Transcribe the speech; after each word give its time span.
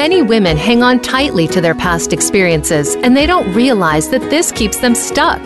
Many 0.00 0.22
women 0.22 0.56
hang 0.56 0.82
on 0.82 1.00
tightly 1.00 1.46
to 1.48 1.60
their 1.60 1.74
past 1.74 2.14
experiences 2.14 2.94
and 2.94 3.14
they 3.14 3.26
don't 3.26 3.52
realize 3.52 4.08
that 4.08 4.22
this 4.30 4.50
keeps 4.50 4.78
them 4.78 4.94
stuck. 4.94 5.38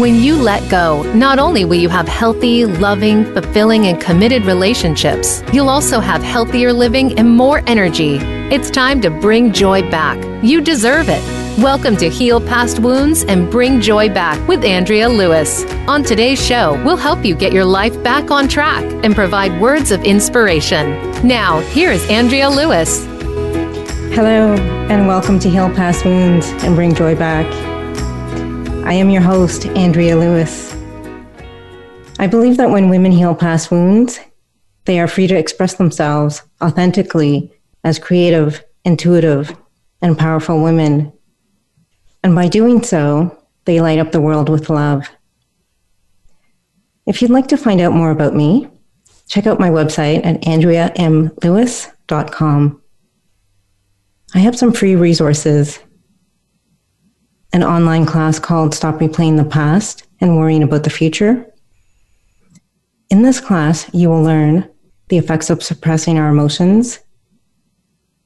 When 0.00 0.16
you 0.16 0.34
let 0.34 0.68
go, 0.68 1.04
not 1.14 1.38
only 1.38 1.64
will 1.64 1.78
you 1.78 1.88
have 1.90 2.08
healthy, 2.08 2.66
loving, 2.66 3.24
fulfilling, 3.32 3.86
and 3.86 4.00
committed 4.00 4.46
relationships, 4.46 5.44
you'll 5.52 5.68
also 5.68 6.00
have 6.00 6.24
healthier 6.24 6.72
living 6.72 7.16
and 7.20 7.30
more 7.30 7.62
energy. 7.68 8.16
It's 8.52 8.68
time 8.68 9.00
to 9.02 9.10
bring 9.10 9.52
joy 9.52 9.88
back. 9.92 10.18
You 10.42 10.60
deserve 10.60 11.06
it. 11.08 11.22
Welcome 11.62 11.96
to 11.98 12.10
Heal 12.10 12.40
Past 12.40 12.80
Wounds 12.80 13.22
and 13.22 13.48
Bring 13.48 13.80
Joy 13.80 14.08
Back 14.08 14.44
with 14.48 14.64
Andrea 14.64 15.08
Lewis. 15.08 15.64
On 15.86 16.02
today's 16.02 16.44
show, 16.44 16.82
we'll 16.84 16.96
help 16.96 17.24
you 17.24 17.36
get 17.36 17.52
your 17.52 17.64
life 17.64 18.02
back 18.02 18.32
on 18.32 18.48
track 18.48 18.82
and 19.04 19.14
provide 19.14 19.60
words 19.60 19.92
of 19.92 20.02
inspiration. 20.02 20.90
Now, 21.24 21.60
here 21.60 21.92
is 21.92 22.04
Andrea 22.10 22.50
Lewis. 22.50 23.06
Hello, 24.12 24.54
and 24.90 25.06
welcome 25.06 25.38
to 25.38 25.48
Heal 25.48 25.70
Past 25.70 26.04
Wounds 26.04 26.48
and 26.64 26.74
Bring 26.74 26.96
Joy 26.96 27.14
Back. 27.14 27.46
I 28.84 28.92
am 28.92 29.08
your 29.08 29.22
host, 29.22 29.66
Andrea 29.66 30.16
Lewis. 30.16 30.74
I 32.18 32.26
believe 32.26 32.56
that 32.56 32.70
when 32.70 32.88
women 32.88 33.12
heal 33.12 33.36
past 33.36 33.70
wounds, 33.70 34.18
they 34.84 34.98
are 34.98 35.06
free 35.06 35.28
to 35.28 35.38
express 35.38 35.74
themselves 35.74 36.42
authentically 36.60 37.52
as 37.84 38.00
creative, 38.00 38.64
intuitive, 38.84 39.56
and 40.02 40.18
powerful 40.18 40.60
women. 40.60 41.12
And 42.24 42.34
by 42.34 42.48
doing 42.48 42.82
so, 42.82 43.38
they 43.64 43.80
light 43.80 44.00
up 44.00 44.10
the 44.10 44.20
world 44.20 44.48
with 44.48 44.70
love. 44.70 45.08
If 47.06 47.22
you'd 47.22 47.30
like 47.30 47.46
to 47.46 47.56
find 47.56 47.80
out 47.80 47.92
more 47.92 48.10
about 48.10 48.34
me, 48.34 48.66
check 49.28 49.46
out 49.46 49.60
my 49.60 49.70
website 49.70 50.26
at 50.26 50.42
andreamlewis.com. 50.42 52.79
I 54.32 54.38
have 54.38 54.56
some 54.56 54.72
free 54.72 54.94
resources. 54.94 55.80
An 57.52 57.64
online 57.64 58.06
class 58.06 58.38
called 58.38 58.74
Stop 58.74 59.00
Replaying 59.00 59.36
the 59.36 59.44
Past 59.44 60.06
and 60.20 60.36
Worrying 60.36 60.62
About 60.62 60.84
the 60.84 60.90
Future. 60.90 61.46
In 63.10 63.22
this 63.22 63.40
class, 63.40 63.92
you 63.92 64.08
will 64.08 64.22
learn 64.22 64.70
the 65.08 65.18
effects 65.18 65.50
of 65.50 65.64
suppressing 65.64 66.16
our 66.16 66.28
emotions, 66.28 67.00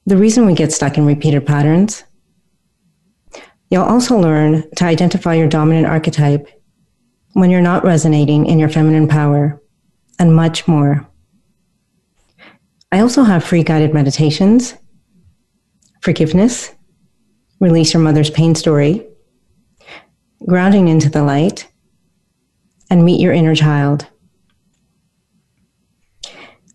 the 0.05 0.19
reason 0.19 0.45
we 0.45 0.53
get 0.53 0.73
stuck 0.73 0.99
in 0.99 1.07
repeated 1.07 1.47
patterns. 1.47 2.05
You'll 3.71 3.85
also 3.85 4.19
learn 4.19 4.71
to 4.77 4.85
identify 4.85 5.33
your 5.33 5.49
dominant 5.49 5.87
archetype 5.87 6.47
when 7.33 7.51
you're 7.51 7.63
not 7.63 7.83
resonating 7.83 8.45
in 8.45 8.59
your 8.59 8.69
feminine 8.69 9.09
power, 9.09 9.59
and 10.19 10.37
much 10.37 10.69
more. 10.69 11.09
I 12.93 13.01
also 13.01 13.23
have 13.23 13.43
free 13.43 13.63
guided 13.63 13.95
meditations 13.95 14.75
forgiveness, 16.05 16.71
release 17.61 17.95
your 17.95 18.03
mother's 18.03 18.29
pain 18.29 18.55
story, 18.55 19.07
grounding 20.47 20.89
into 20.89 21.09
the 21.09 21.25
light, 21.25 21.67
and 22.91 23.03
meet 23.03 23.19
your 23.19 23.33
inner 23.33 23.55
child. 23.55 24.07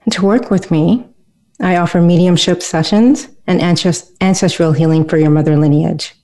To 0.09 0.25
work 0.25 0.49
with 0.49 0.71
me, 0.71 1.07
I 1.61 1.77
offer 1.77 2.01
mediumship 2.01 2.63
sessions 2.63 3.27
and 3.45 3.61
ancestral 3.61 4.71
healing 4.71 5.07
for 5.07 5.17
your 5.17 5.29
mother 5.29 5.55
lineage. 5.57 6.15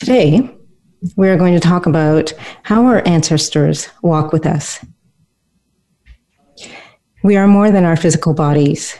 Today, 0.00 0.50
we 1.16 1.28
are 1.28 1.36
going 1.36 1.54
to 1.54 1.60
talk 1.60 1.86
about 1.86 2.32
how 2.64 2.86
our 2.86 3.06
ancestors 3.06 3.88
walk 4.02 4.32
with 4.32 4.46
us. 4.46 4.84
We 7.22 7.36
are 7.36 7.46
more 7.46 7.70
than 7.70 7.84
our 7.84 7.96
physical 7.96 8.34
bodies. 8.34 8.98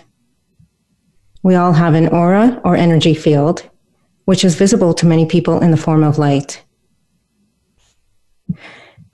We 1.45 1.57
all 1.57 1.75
have 1.75 1.93
an 1.93 2.09
aura 2.09 2.59
or 2.65 2.75
energy 2.75 3.13
field, 3.13 3.69
which 4.25 4.47
is 4.47 4.55
visible 4.55 4.95
to 4.95 5.07
many 5.07 5.27
people 5.27 5.61
in 5.61 5.71
the 5.71 5.77
form 5.77 6.03
of 6.03 6.17
light. 6.17 6.65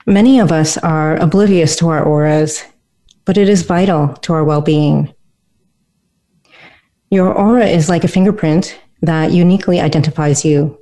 Many 0.07 0.39
of 0.39 0.49
us 0.49 0.77
are 0.77 1.17
oblivious 1.17 1.75
to 1.75 1.89
our 1.89 2.01
auras, 2.01 2.63
but 3.25 3.37
it 3.37 3.49
is 3.49 3.63
vital 3.63 4.13
to 4.21 4.31
our 4.31 4.45
well 4.45 4.61
being. 4.61 5.13
Your 7.09 7.33
aura 7.33 7.65
is 7.65 7.89
like 7.89 8.05
a 8.05 8.13
fingerprint 8.15 8.79
that 9.01 9.33
uniquely 9.33 9.81
identifies 9.81 10.45
you. 10.45 10.79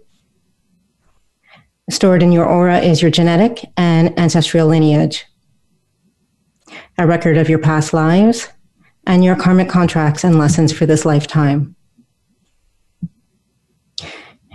Stored 1.90 2.22
in 2.22 2.32
your 2.32 2.46
aura 2.46 2.78
is 2.78 3.02
your 3.02 3.10
genetic 3.10 3.66
and 3.76 4.18
ancestral 4.20 4.68
lineage, 4.68 5.26
a 7.00 7.08
record 7.08 7.38
of 7.38 7.50
your 7.50 7.58
past 7.58 7.92
lives, 7.92 8.48
and 9.10 9.24
your 9.24 9.36
karmic 9.36 9.68
contracts 9.68 10.24
and 10.24 10.38
lessons 10.38 10.72
for 10.72 10.86
this 10.86 11.04
lifetime. 11.04 11.76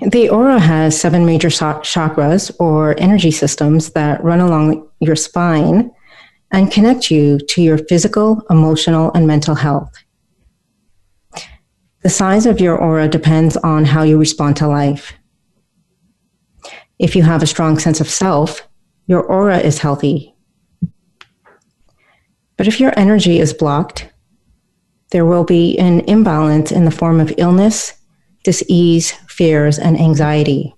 The 0.00 0.28
aura 0.28 0.60
has 0.60 0.98
seven 0.98 1.26
major 1.26 1.48
chakras 1.48 2.54
or 2.60 2.94
energy 3.00 3.32
systems 3.32 3.90
that 3.90 4.22
run 4.22 4.38
along 4.38 4.88
your 5.00 5.16
spine 5.16 5.90
and 6.52 6.70
connect 6.70 7.10
you 7.10 7.40
to 7.48 7.62
your 7.62 7.78
physical, 7.78 8.42
emotional, 8.48 9.10
and 9.14 9.26
mental 9.26 9.56
health. 9.56 9.92
The 12.02 12.10
size 12.10 12.46
of 12.46 12.60
your 12.60 12.78
aura 12.78 13.08
depends 13.08 13.56
on 13.56 13.84
how 13.84 14.04
you 14.04 14.18
respond 14.18 14.56
to 14.58 14.68
life. 14.68 15.14
If 17.00 17.16
you 17.16 17.24
have 17.24 17.42
a 17.42 17.46
strong 17.48 17.80
sense 17.80 18.00
of 18.00 18.08
self, 18.08 18.68
your 19.08 19.22
aura 19.22 19.58
is 19.58 19.78
healthy. 19.78 20.32
But 22.56 22.68
if 22.68 22.78
your 22.78 22.96
energy 22.96 23.40
is 23.40 23.52
blocked, 23.52 24.13
there 25.14 25.24
will 25.24 25.44
be 25.44 25.78
an 25.78 26.00
imbalance 26.08 26.72
in 26.72 26.84
the 26.84 26.90
form 26.90 27.20
of 27.20 27.32
illness, 27.38 27.92
disease, 28.42 29.12
fears, 29.28 29.78
and 29.78 29.96
anxiety. 29.96 30.74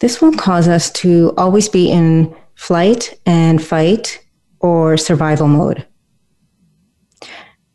This 0.00 0.20
will 0.20 0.32
cause 0.32 0.66
us 0.66 0.90
to 0.94 1.32
always 1.36 1.68
be 1.68 1.92
in 1.92 2.34
flight 2.56 3.20
and 3.24 3.62
fight 3.62 4.18
or 4.58 4.96
survival 4.96 5.46
mode. 5.46 5.86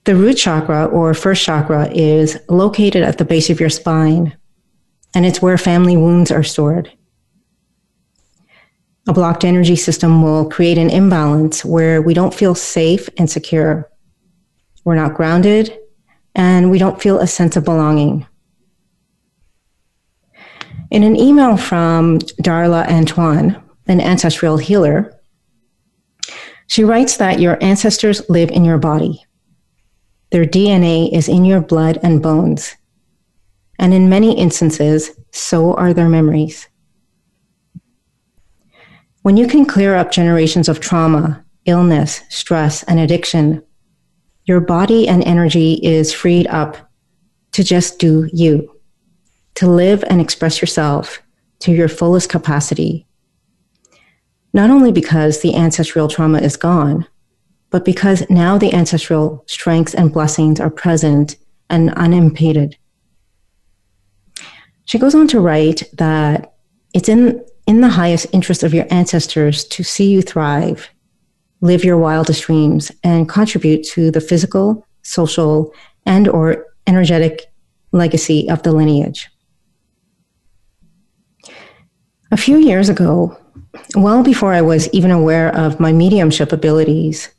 The 0.04 0.18
root 0.18 0.36
chakra 0.36 0.88
or 0.88 1.14
first 1.14 1.46
chakra 1.46 1.90
is 1.90 2.38
located 2.50 3.04
at 3.04 3.18
the 3.18 3.24
base 3.24 3.50
of 3.50 3.62
your 3.62 3.70
spine, 3.70 4.36
and 5.16 5.26
it's 5.26 5.42
where 5.42 5.58
family 5.58 5.96
wounds 5.96 6.32
are 6.32 6.44
stored. 6.44 6.92
A 9.08 9.14
blocked 9.14 9.44
energy 9.44 9.76
system 9.76 10.22
will 10.22 10.50
create 10.50 10.78
an 10.78 10.90
imbalance 10.90 11.66
where 11.66 12.02
we 12.02 12.14
don't 12.14 12.34
feel 12.34 12.56
safe 12.56 13.10
and 13.18 13.30
secure. 13.30 13.90
We're 14.86 14.96
not 14.96 15.16
grounded 15.16 15.78
and 16.36 16.72
we 16.72 16.80
don't 16.80 17.02
feel 17.02 17.20
a 17.20 17.28
sense 17.28 17.58
of 17.58 17.66
belonging. 17.66 18.26
In 20.90 21.04
an 21.04 21.18
email 21.18 21.58
from 21.58 22.20
Darla 22.20 22.88
Antoine, 22.88 23.62
an 23.88 24.00
ancestral 24.00 24.58
healer, 24.58 25.20
she 26.68 26.84
writes 26.84 27.18
that 27.18 27.40
your 27.40 27.62
ancestors 27.62 28.28
live 28.30 28.52
in 28.52 28.64
your 28.64 28.78
body. 28.78 29.26
Their 30.32 30.46
DNA 30.46 31.12
is 31.12 31.28
in 31.28 31.46
your 31.46 31.62
blood 31.62 32.00
and 32.04 32.22
bones. 32.22 32.76
And 33.80 33.94
in 33.94 34.08
many 34.08 34.38
instances, 34.38 35.12
so 35.32 35.74
are 35.74 35.94
their 35.94 36.10
memories. 36.10 36.68
When 39.24 39.38
you 39.38 39.48
can 39.48 39.66
clear 39.66 39.96
up 39.96 40.12
generations 40.12 40.68
of 40.68 40.82
trauma, 40.82 41.46
illness, 41.64 42.22
stress, 42.28 42.84
and 42.84 43.00
addiction, 43.00 43.64
your 44.44 44.60
body 44.60 45.08
and 45.08 45.24
energy 45.24 45.76
is 45.82 46.12
freed 46.12 46.46
up 46.48 46.92
to 47.54 47.64
just 47.64 48.00
do 48.00 48.30
you, 48.34 48.82
to 49.56 49.68
live 49.68 50.04
and 50.10 50.20
express 50.20 50.60
yourself 50.60 51.22
to 51.60 51.72
your 51.72 51.88
fullest 51.88 52.30
capacity. 52.30 53.08
Not 54.52 54.70
only 54.70 54.92
because 54.92 55.40
the 55.40 55.56
ancestral 55.56 56.10
trauma 56.10 56.40
is 56.40 56.58
gone, 56.58 57.08
but 57.70 57.86
because 57.86 58.30
now 58.30 58.58
the 58.58 58.74
ancestral 58.74 59.46
strengths 59.48 59.94
and 59.94 60.12
blessings 60.12 60.60
are 60.60 60.70
present 60.70 61.38
and 61.70 61.94
unimpeded. 61.94 62.76
She 64.84 65.00
goes 65.00 65.16
on 65.16 65.30
to 65.30 65.40
write 65.40 65.84
that 65.94 66.56
it's 66.94 67.08
in 67.08 67.46
in 67.68 67.82
the 67.82 67.90
highest 67.90 68.28
interest 68.32 68.64
of 68.64 68.74
your 68.74 68.86
ancestors 68.92 69.66
to 69.66 69.84
see 69.84 70.10
you 70.10 70.22
thrive, 70.22 70.90
live 71.62 71.84
your 71.84 71.98
wildest 71.98 72.44
dreams, 72.44 72.92
and 73.04 73.30
contribute 73.30 73.84
to 73.90 74.12
the 74.12 74.22
physical, 74.22 74.86
social, 75.02 75.74
and 76.06 76.28
or 76.28 76.66
energetic 76.88 77.52
legacy 77.92 78.50
of 78.50 78.64
the 78.64 78.72
lineage. 78.72 79.30
A 82.32 82.38
few 82.38 82.58
years 82.58 82.90
ago, 82.90 83.38
well 83.96 84.24
before 84.24 84.54
I 84.54 84.62
was 84.62 84.90
even 84.90 85.12
aware 85.12 85.56
of 85.56 85.80
my 85.80 85.92
mediumship 85.92 86.52
abilities, 86.52 87.30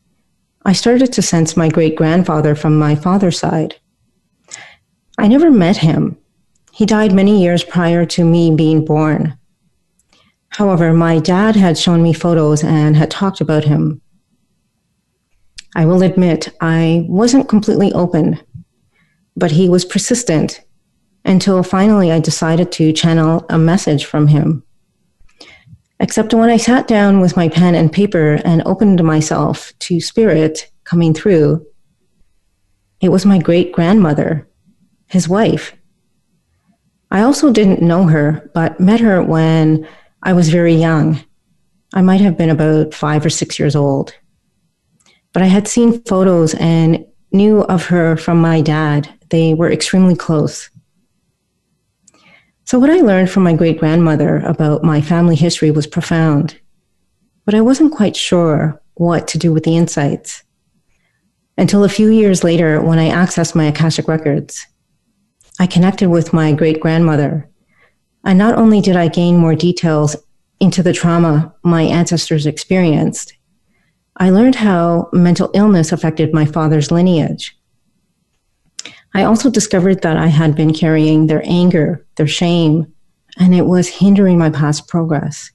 I 0.64 0.72
started 0.72 1.12
to 1.12 1.22
sense 1.22 1.56
my 1.56 1.68
great 1.68 1.96
grandfather 1.96 2.54
from 2.54 2.78
my 2.78 2.94
father's 2.94 3.38
side. 3.38 3.74
I 5.18 5.28
never 5.28 5.50
met 5.50 5.76
him. 5.76 6.16
He 6.72 6.86
died 6.86 7.12
many 7.12 7.42
years 7.42 7.62
prior 7.62 8.06
to 8.06 8.24
me 8.24 8.54
being 8.54 8.84
born. 8.84 9.38
However, 10.54 10.92
my 10.92 11.18
dad 11.18 11.56
had 11.56 11.76
shown 11.76 12.00
me 12.00 12.12
photos 12.12 12.62
and 12.62 12.96
had 12.96 13.10
talked 13.10 13.40
about 13.40 13.64
him. 13.64 14.00
I 15.74 15.84
will 15.84 16.04
admit 16.04 16.54
I 16.60 17.04
wasn't 17.08 17.48
completely 17.48 17.92
open, 17.92 18.38
but 19.34 19.50
he 19.50 19.68
was 19.68 19.84
persistent 19.84 20.60
until 21.24 21.64
finally 21.64 22.12
I 22.12 22.20
decided 22.20 22.70
to 22.72 22.92
channel 22.92 23.44
a 23.50 23.58
message 23.58 24.04
from 24.04 24.28
him. 24.28 24.62
Except 25.98 26.32
when 26.32 26.50
I 26.50 26.56
sat 26.56 26.86
down 26.86 27.20
with 27.20 27.36
my 27.36 27.48
pen 27.48 27.74
and 27.74 27.92
paper 27.92 28.34
and 28.44 28.62
opened 28.64 29.02
myself 29.02 29.72
to 29.80 30.00
spirit 30.00 30.70
coming 30.84 31.14
through, 31.14 31.66
it 33.00 33.08
was 33.08 33.26
my 33.26 33.38
great 33.38 33.72
grandmother, 33.72 34.48
his 35.08 35.28
wife. 35.28 35.74
I 37.10 37.22
also 37.22 37.52
didn't 37.52 37.82
know 37.82 38.04
her, 38.04 38.48
but 38.54 38.78
met 38.78 39.00
her 39.00 39.20
when 39.20 39.88
I 40.24 40.32
was 40.32 40.48
very 40.48 40.74
young. 40.74 41.22
I 41.92 42.00
might 42.00 42.22
have 42.22 42.38
been 42.38 42.48
about 42.48 42.94
five 42.94 43.24
or 43.24 43.30
six 43.30 43.58
years 43.58 43.76
old. 43.76 44.14
But 45.34 45.42
I 45.42 45.46
had 45.46 45.68
seen 45.68 46.02
photos 46.04 46.54
and 46.54 47.04
knew 47.30 47.60
of 47.64 47.84
her 47.86 48.16
from 48.16 48.38
my 48.40 48.62
dad. 48.62 49.08
They 49.28 49.52
were 49.52 49.70
extremely 49.70 50.16
close. 50.16 50.70
So, 52.64 52.78
what 52.78 52.88
I 52.88 53.02
learned 53.02 53.30
from 53.30 53.42
my 53.42 53.52
great 53.52 53.78
grandmother 53.78 54.38
about 54.38 54.82
my 54.82 55.02
family 55.02 55.36
history 55.36 55.70
was 55.70 55.86
profound, 55.86 56.58
but 57.44 57.54
I 57.54 57.60
wasn't 57.60 57.92
quite 57.92 58.16
sure 58.16 58.80
what 58.94 59.28
to 59.28 59.38
do 59.38 59.52
with 59.52 59.64
the 59.64 59.76
insights. 59.76 60.42
Until 61.58 61.84
a 61.84 61.88
few 61.88 62.08
years 62.08 62.42
later, 62.42 62.80
when 62.80 62.98
I 62.98 63.10
accessed 63.10 63.54
my 63.54 63.66
Akashic 63.66 64.08
records, 64.08 64.66
I 65.60 65.66
connected 65.66 66.08
with 66.08 66.32
my 66.32 66.52
great 66.52 66.80
grandmother. 66.80 67.48
And 68.24 68.38
not 68.38 68.56
only 68.56 68.80
did 68.80 68.96
I 68.96 69.08
gain 69.08 69.36
more 69.36 69.54
details 69.54 70.16
into 70.60 70.82
the 70.82 70.92
trauma 70.92 71.54
my 71.62 71.82
ancestors 71.82 72.46
experienced, 72.46 73.34
I 74.16 74.30
learned 74.30 74.54
how 74.54 75.08
mental 75.12 75.50
illness 75.54 75.92
affected 75.92 76.32
my 76.32 76.46
father's 76.46 76.90
lineage. 76.90 77.56
I 79.14 79.24
also 79.24 79.50
discovered 79.50 80.02
that 80.02 80.16
I 80.16 80.28
had 80.28 80.56
been 80.56 80.72
carrying 80.72 81.26
their 81.26 81.42
anger, 81.44 82.04
their 82.16 82.26
shame, 82.26 82.92
and 83.38 83.54
it 83.54 83.66
was 83.66 83.88
hindering 83.88 84.38
my 84.38 84.50
past 84.50 84.88
progress. 84.88 85.50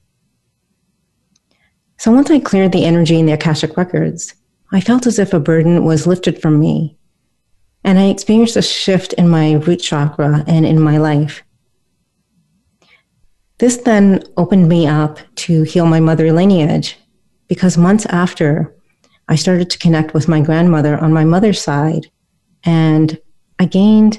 So 1.98 2.12
once 2.12 2.30
I 2.30 2.38
cleared 2.38 2.72
the 2.72 2.84
energy 2.84 3.18
in 3.18 3.26
the 3.26 3.32
Akashic 3.32 3.76
records, 3.76 4.34
I 4.72 4.80
felt 4.80 5.06
as 5.06 5.18
if 5.18 5.34
a 5.34 5.40
burden 5.40 5.84
was 5.84 6.06
lifted 6.06 6.40
from 6.40 6.60
me. 6.60 6.96
And 7.84 7.98
I 7.98 8.04
experienced 8.04 8.56
a 8.56 8.62
shift 8.62 9.12
in 9.14 9.28
my 9.28 9.54
root 9.54 9.78
chakra 9.78 10.44
and 10.46 10.64
in 10.64 10.80
my 10.80 10.98
life. 10.98 11.42
This 13.60 13.76
then 13.76 14.24
opened 14.38 14.70
me 14.70 14.86
up 14.86 15.18
to 15.36 15.64
heal 15.64 15.84
my 15.84 16.00
mother 16.00 16.32
lineage 16.32 16.96
because 17.46 17.76
months 17.76 18.06
after, 18.06 18.74
I 19.28 19.36
started 19.36 19.68
to 19.68 19.78
connect 19.78 20.14
with 20.14 20.28
my 20.28 20.40
grandmother 20.40 20.96
on 20.96 21.12
my 21.12 21.24
mother's 21.26 21.60
side 21.60 22.06
and 22.64 23.18
I 23.58 23.66
gained 23.66 24.18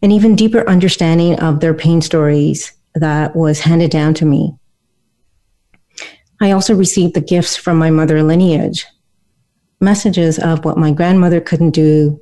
an 0.00 0.10
even 0.10 0.34
deeper 0.36 0.66
understanding 0.66 1.38
of 1.38 1.60
their 1.60 1.74
pain 1.74 2.00
stories 2.00 2.72
that 2.94 3.36
was 3.36 3.60
handed 3.60 3.90
down 3.90 4.14
to 4.14 4.24
me. 4.24 4.56
I 6.40 6.52
also 6.52 6.74
received 6.74 7.12
the 7.12 7.20
gifts 7.20 7.56
from 7.56 7.76
my 7.76 7.90
mother 7.90 8.22
lineage, 8.22 8.86
messages 9.82 10.38
of 10.38 10.64
what 10.64 10.78
my 10.78 10.92
grandmother 10.92 11.42
couldn't 11.42 11.72
do, 11.72 12.18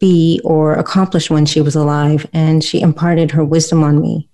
be, 0.00 0.40
or 0.42 0.74
accomplish 0.74 1.30
when 1.30 1.46
she 1.46 1.60
was 1.60 1.76
alive, 1.76 2.26
and 2.32 2.64
she 2.64 2.80
imparted 2.80 3.30
her 3.30 3.44
wisdom 3.44 3.84
on 3.84 4.00
me. 4.00 4.28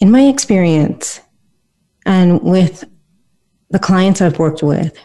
In 0.00 0.10
my 0.10 0.22
experience, 0.22 1.20
and 2.06 2.42
with 2.42 2.84
the 3.68 3.78
clients 3.78 4.22
I've 4.22 4.38
worked 4.38 4.62
with, 4.62 4.96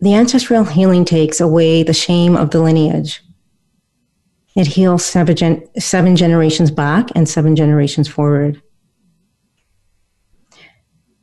the 0.00 0.14
ancestral 0.14 0.64
healing 0.64 1.04
takes 1.04 1.40
away 1.40 1.82
the 1.82 1.92
shame 1.92 2.36
of 2.36 2.50
the 2.50 2.62
lineage. 2.62 3.20
It 4.54 4.68
heals 4.68 5.04
seven, 5.04 5.34
gen- 5.34 5.80
seven 5.80 6.14
generations 6.14 6.70
back 6.70 7.08
and 7.16 7.28
seven 7.28 7.56
generations 7.56 8.06
forward. 8.06 8.62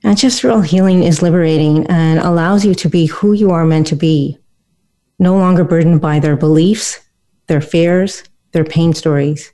Ancestral 0.04 0.62
healing 0.62 1.04
is 1.04 1.22
liberating 1.22 1.86
and 1.88 2.20
allows 2.20 2.66
you 2.66 2.74
to 2.76 2.90
be 2.90 3.06
who 3.06 3.34
you 3.34 3.52
are 3.52 3.66
meant 3.66 3.88
to 3.88 3.96
be, 3.96 4.38
no 5.18 5.38
longer 5.38 5.64
burdened 5.64 6.02
by 6.02 6.20
their 6.20 6.36
beliefs, 6.36 7.00
their 7.48 7.62
fears, 7.62 8.24
their 8.52 8.64
pain 8.64 8.94
stories. 8.94 9.52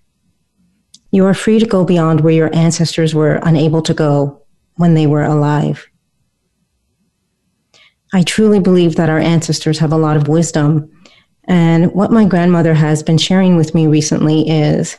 You 1.15 1.25
are 1.27 1.33
free 1.33 1.59
to 1.59 1.65
go 1.65 1.85
beyond 1.85 2.19
where 2.19 2.33
your 2.33 2.53
ancestors 2.53 3.15
were 3.15 3.39
unable 3.43 3.81
to 3.83 3.93
go 3.93 4.43
when 4.73 4.95
they 4.95 5.07
were 5.07 5.23
alive. 5.23 5.87
I 8.11 8.23
truly 8.23 8.59
believe 8.59 8.97
that 8.97 9.09
our 9.09 9.19
ancestors 9.19 9.79
have 9.79 9.93
a 9.93 9.97
lot 9.97 10.17
of 10.17 10.27
wisdom. 10.27 10.91
And 11.45 11.93
what 11.93 12.11
my 12.11 12.25
grandmother 12.25 12.73
has 12.73 13.01
been 13.01 13.17
sharing 13.17 13.55
with 13.55 13.73
me 13.73 13.87
recently 13.87 14.49
is 14.49 14.97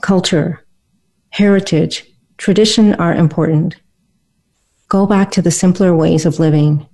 culture, 0.00 0.66
heritage, 1.30 2.04
tradition 2.36 2.94
are 2.94 3.14
important. 3.14 3.76
Go 4.88 5.06
back 5.06 5.30
to 5.30 5.42
the 5.42 5.52
simpler 5.52 5.94
ways 5.94 6.26
of 6.26 6.40
living. 6.40 6.88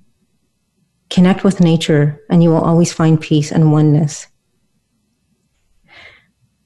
Connect 1.08 1.42
with 1.42 1.62
nature, 1.62 2.20
and 2.28 2.42
you 2.42 2.50
will 2.50 2.60
always 2.60 2.92
find 2.92 3.18
peace 3.18 3.50
and 3.50 3.72
oneness. 3.72 4.26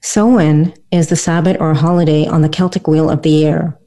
Samhain 0.02 0.75
is 0.90 1.08
the 1.08 1.16
Sabbath 1.16 1.56
or 1.60 1.75
holiday 1.75 2.26
on 2.26 2.43
the 2.43 2.49
Celtic 2.49 2.88
wheel 2.88 3.08
of 3.08 3.22
the 3.22 3.31
year. 3.31 3.78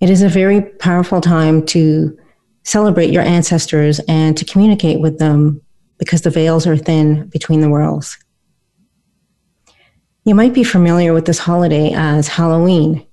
It 0.00 0.10
is 0.10 0.22
a 0.22 0.28
very 0.28 0.60
powerful 0.60 1.20
time 1.22 1.64
to 1.66 2.16
celebrate 2.64 3.10
your 3.10 3.22
ancestors 3.22 4.00
and 4.06 4.36
to 4.36 4.44
communicate 4.44 5.00
with 5.00 5.18
them 5.18 5.62
because 5.98 6.22
the 6.22 6.30
veils 6.30 6.66
are 6.66 6.76
thin 6.76 7.26
between 7.28 7.62
the 7.62 7.70
worlds. 7.70 8.18
You 10.24 10.34
might 10.34 10.52
be 10.52 10.62
familiar 10.62 11.14
with 11.14 11.24
this 11.24 11.38
holiday 11.38 11.92
as 11.94 12.28
Halloween, 12.28 13.06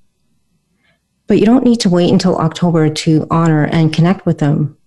but 1.28 1.40
you 1.40 1.46
don't 1.46 1.64
need 1.64 1.80
to 1.80 1.90
wait 1.90 2.12
until 2.12 2.38
October 2.38 2.90
to 2.90 3.26
honor 3.32 3.66
and 3.66 3.94
connect 3.94 4.26
with 4.26 4.40
them. 4.40 4.78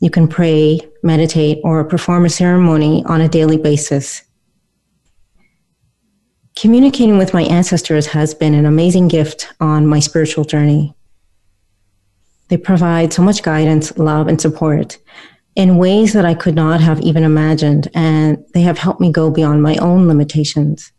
You 0.00 0.08
can 0.08 0.28
pray, 0.28 0.80
meditate, 1.02 1.58
or 1.62 1.84
perform 1.84 2.24
a 2.24 2.30
ceremony 2.30 3.04
on 3.04 3.20
a 3.20 3.28
daily 3.28 3.58
basis. 3.58 4.22
Communicating 6.56 7.16
with 7.16 7.32
my 7.32 7.42
ancestors 7.42 8.06
has 8.08 8.34
been 8.34 8.54
an 8.54 8.66
amazing 8.66 9.08
gift 9.08 9.52
on 9.60 9.86
my 9.86 10.00
spiritual 10.00 10.44
journey. 10.44 10.94
They 12.48 12.56
provide 12.56 13.12
so 13.12 13.22
much 13.22 13.42
guidance, 13.42 13.96
love, 13.96 14.26
and 14.26 14.40
support 14.40 14.98
in 15.54 15.76
ways 15.76 16.12
that 16.12 16.24
I 16.24 16.34
could 16.34 16.54
not 16.54 16.80
have 16.80 17.00
even 17.00 17.22
imagined. 17.22 17.88
And 17.94 18.44
they 18.52 18.62
have 18.62 18.78
helped 18.78 19.00
me 19.00 19.12
go 19.12 19.30
beyond 19.30 19.62
my 19.62 19.76
own 19.76 20.08
limitations. 20.08 20.92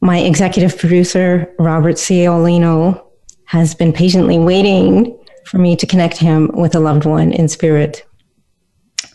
My 0.00 0.18
executive 0.18 0.78
producer, 0.78 1.52
Robert 1.58 1.96
Ciolino, 1.96 3.04
has 3.46 3.74
been 3.74 3.92
patiently 3.92 4.38
waiting 4.38 5.18
for 5.44 5.58
me 5.58 5.74
to 5.74 5.86
connect 5.86 6.18
him 6.18 6.50
with 6.54 6.74
a 6.74 6.80
loved 6.80 7.04
one 7.04 7.32
in 7.32 7.48
spirit. 7.48 8.07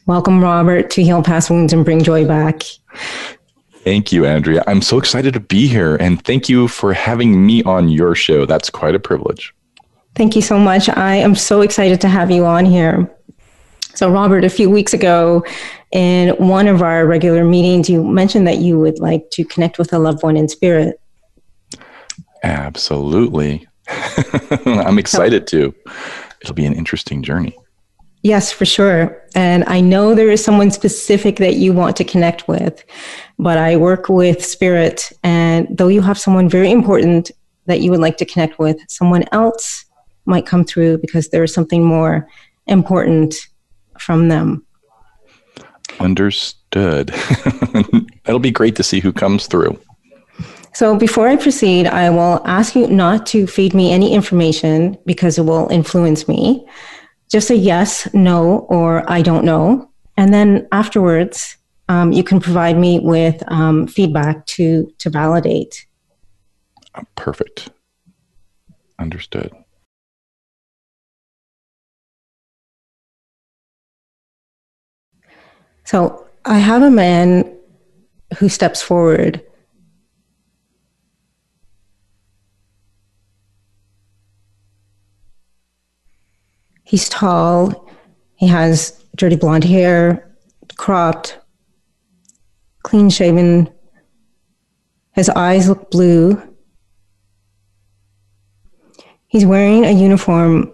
Welcome, 0.05 0.41
Robert, 0.43 0.89
to 0.91 1.03
Heal 1.03 1.23
Past 1.23 1.49
Wounds 1.49 1.71
and 1.71 1.85
Bring 1.85 2.03
Joy 2.03 2.27
Back. 2.27 2.63
Thank 3.85 4.11
you, 4.11 4.25
Andrea. 4.25 4.61
I'm 4.67 4.81
so 4.81 4.97
excited 4.97 5.33
to 5.33 5.39
be 5.39 5.65
here 5.65 5.95
and 5.95 6.23
thank 6.25 6.49
you 6.49 6.67
for 6.67 6.93
having 6.93 7.45
me 7.45 7.63
on 7.63 7.87
your 7.87 8.13
show. 8.13 8.45
That's 8.45 8.69
quite 8.69 8.95
a 8.95 8.99
privilege. 8.99 9.53
Thank 10.15 10.35
you 10.35 10.41
so 10.41 10.59
much. 10.59 10.89
I 10.89 11.15
am 11.15 11.35
so 11.35 11.61
excited 11.61 12.01
to 12.01 12.09
have 12.09 12.29
you 12.29 12.45
on 12.45 12.65
here. 12.65 13.09
So, 13.95 14.11
Robert, 14.11 14.43
a 14.43 14.49
few 14.49 14.69
weeks 14.69 14.93
ago 14.93 15.45
in 15.93 16.29
one 16.31 16.67
of 16.67 16.81
our 16.81 17.05
regular 17.05 17.45
meetings, 17.45 17.89
you 17.89 18.03
mentioned 18.03 18.45
that 18.47 18.57
you 18.57 18.77
would 18.79 18.99
like 18.99 19.29
to 19.31 19.45
connect 19.45 19.77
with 19.77 19.93
a 19.93 19.99
loved 19.99 20.21
one 20.21 20.35
in 20.35 20.49
spirit. 20.49 20.99
Absolutely. 22.43 23.67
I'm 24.65 24.99
excited 24.99 25.47
to. 25.47 25.73
It'll 26.41 26.55
be 26.55 26.65
an 26.65 26.73
interesting 26.73 27.23
journey. 27.23 27.57
Yes, 28.23 28.53
for 28.53 28.65
sure. 28.65 29.21
And 29.35 29.65
I 29.65 29.81
know 29.81 30.15
there 30.15 30.29
is 30.29 30.41
someone 30.41 30.71
specific 30.71 31.35
that 31.37 31.55
you 31.55 31.73
want 31.73 31.97
to 31.97 32.05
connect 32.05 32.47
with, 32.47 32.83
but 33.37 33.57
I 33.57 33.75
work 33.75 34.07
with 34.07 34.43
spirit. 34.43 35.11
And 35.23 35.67
though 35.69 35.89
you 35.89 36.01
have 36.01 36.17
someone 36.17 36.47
very 36.47 36.71
important 36.71 37.31
that 37.65 37.81
you 37.81 37.91
would 37.91 37.99
like 37.99 38.15
to 38.17 38.25
connect 38.25 38.59
with, 38.59 38.77
someone 38.87 39.25
else 39.33 39.85
might 40.25 40.45
come 40.45 40.63
through 40.63 40.99
because 40.99 41.29
there 41.29 41.43
is 41.43 41.53
something 41.53 41.83
more 41.83 42.29
important 42.67 43.35
from 43.99 44.29
them. 44.29 44.65
Understood. 45.99 47.13
It'll 48.25 48.39
be 48.39 48.51
great 48.51 48.77
to 48.77 48.83
see 48.83 49.01
who 49.01 49.11
comes 49.11 49.47
through. 49.47 49.77
So 50.73 50.97
before 50.97 51.27
I 51.27 51.35
proceed, 51.35 51.87
I 51.87 52.09
will 52.09 52.41
ask 52.45 52.73
you 52.73 52.87
not 52.87 53.25
to 53.27 53.45
feed 53.45 53.73
me 53.73 53.91
any 53.91 54.13
information 54.13 54.97
because 55.05 55.37
it 55.37 55.43
will 55.43 55.67
influence 55.69 56.27
me 56.27 56.65
just 57.33 57.49
a 57.49 57.55
yes, 57.55 58.07
no, 58.13 58.59
or 58.69 59.11
I 59.11 59.23
don't 59.23 59.43
know. 59.43 59.89
And 60.17 60.31
then 60.31 60.67
afterwards, 60.71 61.57
um, 61.89 62.11
you 62.11 62.23
can 62.23 62.39
provide 62.39 62.77
me 62.77 62.99
with 62.99 63.41
um, 63.47 63.87
feedback 63.87 64.45
to 64.45 64.93
to 64.99 65.09
validate. 65.09 65.87
Uh, 66.93 67.01
perfect. 67.15 67.69
Understood. 68.99 69.51
So 75.85 76.27
I 76.45 76.59
have 76.59 76.83
a 76.83 76.91
man 76.91 77.51
who 78.37 78.47
steps 78.47 78.83
forward 78.83 79.41
He's 86.83 87.09
tall. 87.09 87.89
He 88.35 88.47
has 88.47 89.03
dirty 89.15 89.35
blonde 89.35 89.63
hair, 89.63 90.35
cropped, 90.75 91.39
clean 92.83 93.09
shaven. 93.09 93.69
His 95.13 95.29
eyes 95.29 95.69
look 95.69 95.91
blue. 95.91 96.41
He's 99.27 99.45
wearing 99.45 99.85
a 99.85 99.91
uniform, 99.91 100.73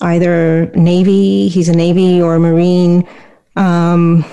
either 0.00 0.70
Navy, 0.74 1.48
he's 1.48 1.68
a 1.68 1.76
Navy 1.76 2.22
or 2.22 2.36
a 2.36 2.40
Marine. 2.40 3.06
Um, 3.56 4.24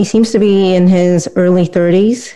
he 0.00 0.04
seems 0.06 0.30
to 0.30 0.38
be 0.38 0.74
in 0.74 0.86
his 0.86 1.28
early 1.36 1.68
30s. 1.68 2.34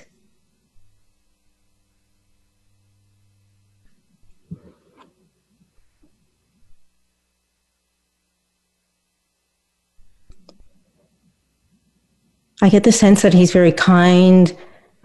I 12.60 12.68
get 12.68 12.84
the 12.84 12.92
sense 12.92 13.22
that 13.22 13.32
he's 13.32 13.50
very 13.50 13.72
kind. 13.72 14.54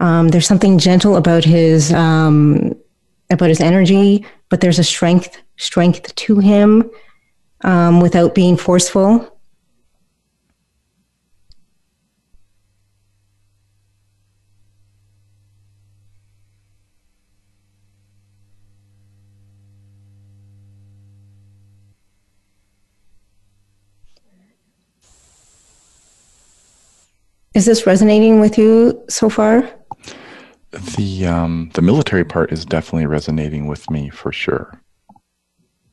Um, 0.00 0.28
there's 0.28 0.46
something 0.46 0.78
gentle 0.78 1.16
about 1.16 1.44
his 1.44 1.94
um, 1.94 2.74
about 3.30 3.48
his 3.48 3.62
energy, 3.62 4.26
but 4.50 4.60
there's 4.60 4.78
a 4.78 4.84
strength 4.84 5.38
strength 5.56 6.14
to 6.14 6.40
him 6.40 6.90
um, 7.64 8.00
without 8.00 8.34
being 8.34 8.58
forceful. 8.58 9.39
Is 27.54 27.66
this 27.66 27.86
resonating 27.86 28.40
with 28.40 28.56
you 28.56 29.02
so 29.08 29.28
far? 29.28 29.68
The 30.96 31.26
um, 31.26 31.70
the 31.74 31.82
military 31.82 32.24
part 32.24 32.52
is 32.52 32.64
definitely 32.64 33.06
resonating 33.06 33.66
with 33.66 33.90
me 33.90 34.08
for 34.08 34.30
sure. 34.30 34.80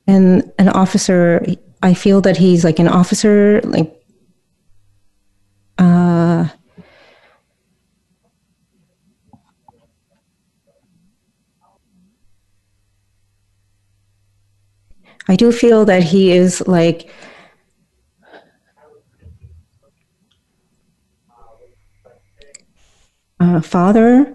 And 0.06 0.52
an 0.60 0.70
officer, 0.70 1.44
I 1.82 1.96
feel 1.96 2.22
that 2.22 2.38
he's 2.38 2.64
like 2.64 2.78
an 2.78 2.88
officer, 2.88 3.60
like 3.64 3.92
uh, 5.80 6.48
I 15.28 15.36
do 15.36 15.52
feel 15.52 15.86
that 15.86 16.04
he 16.04 16.32
is 16.32 16.66
like 16.68 17.10
uh, 23.40 23.62
father. 23.62 24.34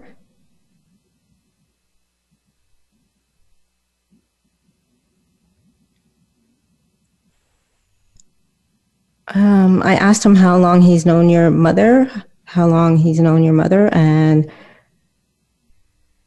Um, 9.35 9.81
I 9.83 9.95
asked 9.95 10.25
him 10.25 10.35
how 10.35 10.57
long 10.57 10.81
he's 10.81 11.05
known 11.05 11.29
your 11.29 11.49
mother, 11.49 12.11
how 12.45 12.67
long 12.67 12.97
he's 12.97 13.19
known 13.19 13.43
your 13.43 13.53
mother, 13.53 13.89
and 13.93 14.51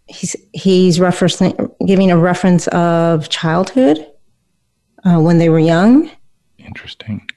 he's 0.07 0.35
he's 0.53 0.99
referencing 0.99 1.73
giving 1.87 2.11
a 2.11 2.19
reference 2.19 2.67
of 2.69 3.29
childhood 3.29 4.05
uh, 5.05 5.21
when 5.21 5.39
they 5.39 5.49
were 5.49 5.59
young. 5.59 6.11
Interesting. 6.59 7.29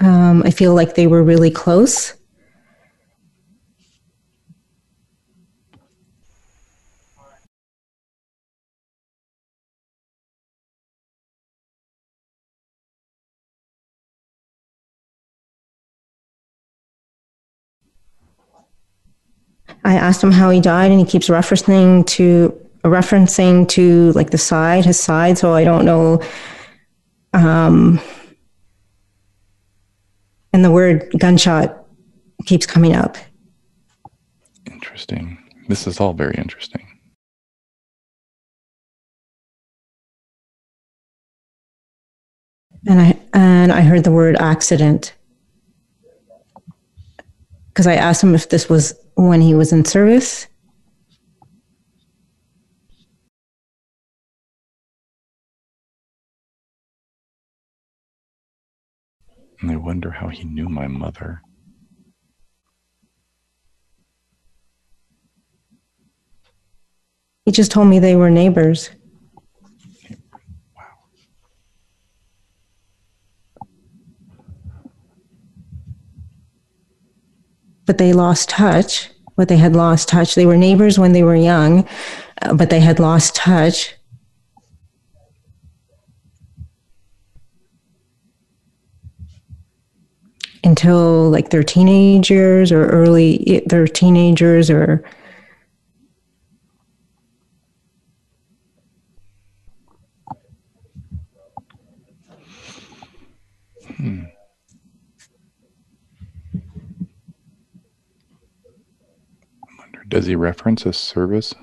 Um, 0.00 0.42
I 0.44 0.50
feel 0.50 0.74
like 0.74 0.94
they 0.94 1.06
were 1.06 1.22
really 1.22 1.50
close. 1.50 2.14
I 19.84 19.94
asked 19.94 20.22
him 20.22 20.32
how 20.32 20.50
he 20.50 20.60
died, 20.60 20.90
and 20.90 21.00
he 21.00 21.06
keeps 21.06 21.28
referencing 21.28 22.06
to 22.08 22.54
referencing 22.84 23.68
to 23.68 24.12
like 24.12 24.30
the 24.30 24.38
side, 24.38 24.84
his 24.84 24.98
side. 24.98 25.38
So 25.38 25.52
I 25.54 25.64
don't 25.64 25.84
know. 25.84 26.22
Um, 27.32 28.00
and 30.52 30.64
the 30.64 30.70
word 30.70 31.12
gunshot 31.18 31.84
keeps 32.46 32.66
coming 32.66 32.94
up. 32.94 33.16
Interesting. 34.70 35.38
This 35.68 35.86
is 35.86 36.00
all 36.00 36.12
very 36.12 36.34
interesting. 36.36 36.86
And 42.86 43.00
I 43.00 43.18
and 43.34 43.72
I 43.72 43.82
heard 43.82 44.04
the 44.04 44.10
word 44.10 44.36
accident 44.36 45.14
because 47.68 47.86
I 47.86 47.94
asked 47.94 48.22
him 48.22 48.34
if 48.34 48.48
this 48.48 48.68
was 48.68 48.98
when 49.16 49.40
he 49.40 49.54
was 49.54 49.72
in 49.72 49.84
service. 49.84 50.46
And 59.60 59.70
I 59.70 59.76
wonder 59.76 60.10
how 60.10 60.28
he 60.28 60.44
knew 60.44 60.68
my 60.68 60.86
mother. 60.86 61.42
He 67.44 67.52
just 67.52 67.70
told 67.70 67.88
me 67.88 67.98
they 67.98 68.16
were 68.16 68.30
neighbors. 68.30 68.90
Wow. 70.76 70.84
But 77.86 77.98
they 77.98 78.12
lost 78.12 78.48
touch. 78.48 79.10
But 79.36 79.48
they 79.48 79.56
had 79.56 79.74
lost 79.74 80.08
touch. 80.08 80.34
They 80.34 80.46
were 80.46 80.56
neighbors 80.56 80.98
when 80.98 81.12
they 81.12 81.22
were 81.22 81.34
young, 81.34 81.88
uh, 82.42 82.54
but 82.54 82.68
they 82.68 82.80
had 82.80 82.98
lost 83.00 83.34
touch. 83.34 83.94
Until 90.64 91.30
like 91.30 91.50
their 91.50 91.62
teenagers 91.62 92.70
or 92.72 92.86
early 92.86 93.62
their 93.66 93.86
teenagers 93.86 94.70
or 94.70 95.02
Hmm. 103.96 104.24
Wonder, 109.78 110.04
does 110.08 110.24
he 110.24 110.34
reference 110.36 110.86
a 110.86 110.92
service? 110.94 111.54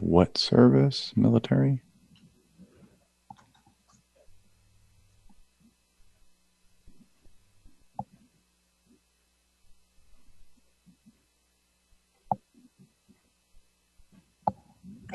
What 0.00 0.38
service? 0.38 1.12
Military? 1.14 1.83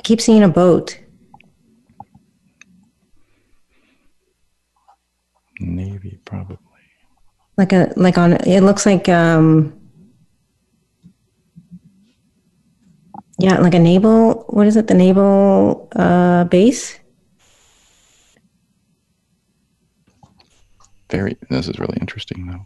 Keep 0.10 0.20
seeing 0.20 0.42
a 0.42 0.50
boat. 0.50 0.98
Navy, 5.60 6.20
probably. 6.26 6.58
Like 7.58 7.74
a 7.74 7.94
like 7.96 8.18
on 8.18 8.34
it 8.34 8.62
looks 8.62 8.88
like 8.88 9.08
um 9.08 9.80
yeah, 13.38 13.60
like 13.60 13.76
a 13.76 13.80
naval 13.80 14.46
what 14.50 14.66
is 14.66 14.78
it, 14.78 14.88
the 14.88 14.96
naval 14.96 15.88
uh 15.96 16.46
base? 16.46 17.00
Very. 21.12 21.38
This 21.52 21.68
is 21.68 21.78
really 21.78 21.98
interesting, 22.02 22.48
though. 22.48 22.66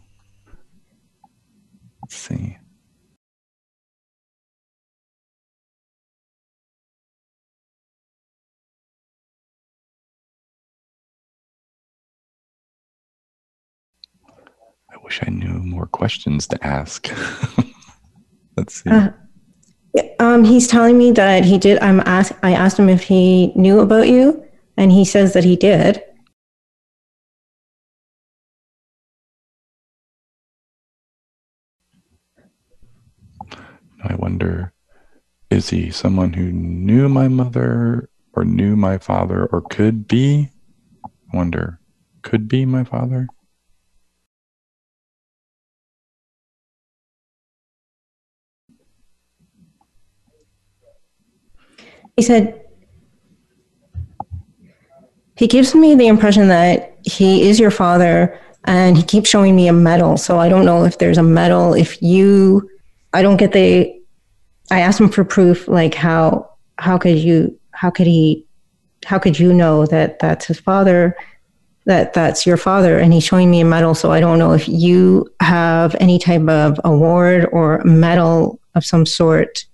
Let's 2.02 2.16
see. 2.16 2.56
Wish 15.04 15.20
I 15.24 15.30
knew 15.30 15.62
more 15.62 15.86
questions 15.86 16.46
to 16.48 16.66
ask. 16.66 17.08
Let's 18.56 18.82
see. 18.82 18.90
Uh, 18.90 19.10
um, 20.18 20.44
he's 20.44 20.66
telling 20.66 20.96
me 20.98 21.12
that 21.12 21.44
he 21.44 21.58
did. 21.58 21.78
I'm 21.80 22.00
asked. 22.00 22.32
I 22.42 22.52
asked 22.52 22.78
him 22.78 22.88
if 22.88 23.02
he 23.02 23.52
knew 23.54 23.80
about 23.80 24.08
you, 24.08 24.44
and 24.76 24.90
he 24.90 25.04
says 25.04 25.34
that 25.34 25.44
he 25.44 25.56
did. 25.56 26.02
I 34.06 34.14
wonder, 34.16 34.72
is 35.50 35.70
he 35.70 35.90
someone 35.90 36.34
who 36.34 36.52
knew 36.52 37.08
my 37.08 37.28
mother, 37.28 38.10
or 38.34 38.44
knew 38.44 38.76
my 38.76 38.98
father, 38.98 39.46
or 39.46 39.62
could 39.62 40.08
be? 40.08 40.50
I 41.04 41.36
wonder, 41.36 41.80
could 42.22 42.48
be 42.48 42.66
my 42.66 42.84
father. 42.84 43.28
He 52.16 52.22
said, 52.22 52.60
he 55.36 55.46
gives 55.48 55.74
me 55.74 55.94
the 55.94 56.06
impression 56.06 56.48
that 56.48 56.96
he 57.02 57.48
is 57.48 57.58
your 57.58 57.72
father 57.72 58.38
and 58.64 58.96
he 58.96 59.02
keeps 59.02 59.28
showing 59.28 59.56
me 59.56 59.68
a 59.68 59.72
medal. 59.72 60.16
So 60.16 60.38
I 60.38 60.48
don't 60.48 60.64
know 60.64 60.84
if 60.84 60.98
there's 60.98 61.18
a 61.18 61.22
medal. 61.22 61.74
If 61.74 62.00
you, 62.00 62.70
I 63.12 63.22
don't 63.22 63.36
get 63.36 63.52
the, 63.52 64.00
I 64.70 64.80
asked 64.80 65.00
him 65.00 65.08
for 65.08 65.24
proof, 65.24 65.66
like 65.68 65.94
how, 65.94 66.50
how 66.78 66.98
could 66.98 67.18
you, 67.18 67.58
how 67.72 67.90
could 67.90 68.06
he, 68.06 68.46
how 69.04 69.18
could 69.18 69.38
you 69.38 69.52
know 69.52 69.84
that 69.86 70.18
that's 70.20 70.46
his 70.46 70.60
father, 70.60 71.16
that 71.84 72.14
that's 72.14 72.46
your 72.46 72.56
father? 72.56 72.98
And 72.98 73.12
he's 73.12 73.24
showing 73.24 73.50
me 73.50 73.60
a 73.60 73.64
medal. 73.64 73.94
So 73.94 74.12
I 74.12 74.20
don't 74.20 74.38
know 74.38 74.52
if 74.52 74.68
you 74.68 75.28
have 75.40 75.94
any 76.00 76.18
type 76.18 76.48
of 76.48 76.80
award 76.84 77.48
or 77.52 77.82
medal 77.84 78.60
of 78.74 78.84
some 78.84 79.04
sort 79.04 79.66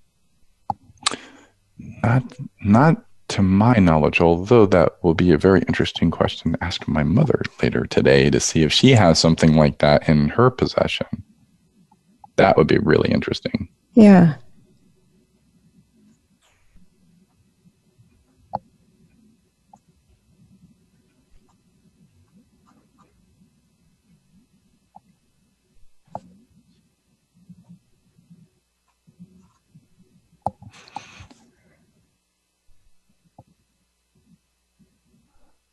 not, 2.03 2.23
not 2.63 3.05
to 3.29 3.43
my 3.43 3.75
knowledge, 3.75 4.21
although 4.21 4.67
that 4.67 5.03
will 5.03 5.15
be 5.15 5.33
a 5.33 5.39
very 5.39 5.61
interesting 5.69 6.11
question 6.11 6.53
to 6.53 6.65
ask 6.65 6.87
my 6.89 7.05
mother 7.05 7.43
later 7.63 7.85
today 7.87 8.29
to 8.31 8.41
see 8.41 8.63
if 8.63 8.73
she 8.73 8.91
has 8.91 9.19
something 9.19 9.55
like 9.55 9.79
that 9.79 10.09
in 10.09 10.29
her 10.31 10.51
possession. 10.51 11.07
That 12.37 12.57
would 12.57 12.67
be 12.67 12.79
really 12.79 13.11
interesting. 13.11 13.69
Yeah. 13.95 14.35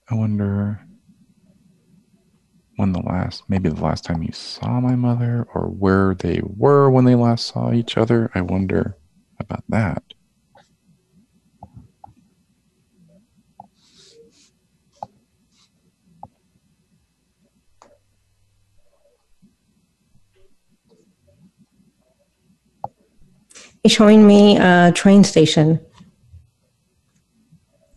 I 0.09 0.15
wonder 0.15 0.79
when 2.77 2.93
the 2.93 3.01
last, 3.01 3.43
maybe 3.49 3.69
the 3.69 3.83
last 3.83 4.05
time 4.05 4.23
you 4.23 4.31
saw 4.31 4.79
my 4.79 4.95
mother 4.95 5.45
or 5.53 5.63
where 5.63 6.15
they 6.15 6.41
were 6.43 6.89
when 6.89 7.03
they 7.03 7.15
last 7.15 7.47
saw 7.47 7.73
each 7.73 7.97
other. 7.97 8.31
I 8.33 8.41
wonder 8.41 8.95
about 9.39 9.63
that. 9.69 10.03
He's 23.83 23.91
showing 23.91 24.25
me 24.25 24.57
a 24.57 24.91
train 24.93 25.23
station 25.23 25.79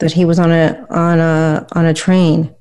that 0.01 0.13
he 0.13 0.25
was 0.25 0.39
on 0.39 0.51
a 0.51 0.87
on 0.91 1.21
a 1.21 1.67
on 1.73 1.87
a 1.87 1.95
train. 1.95 2.55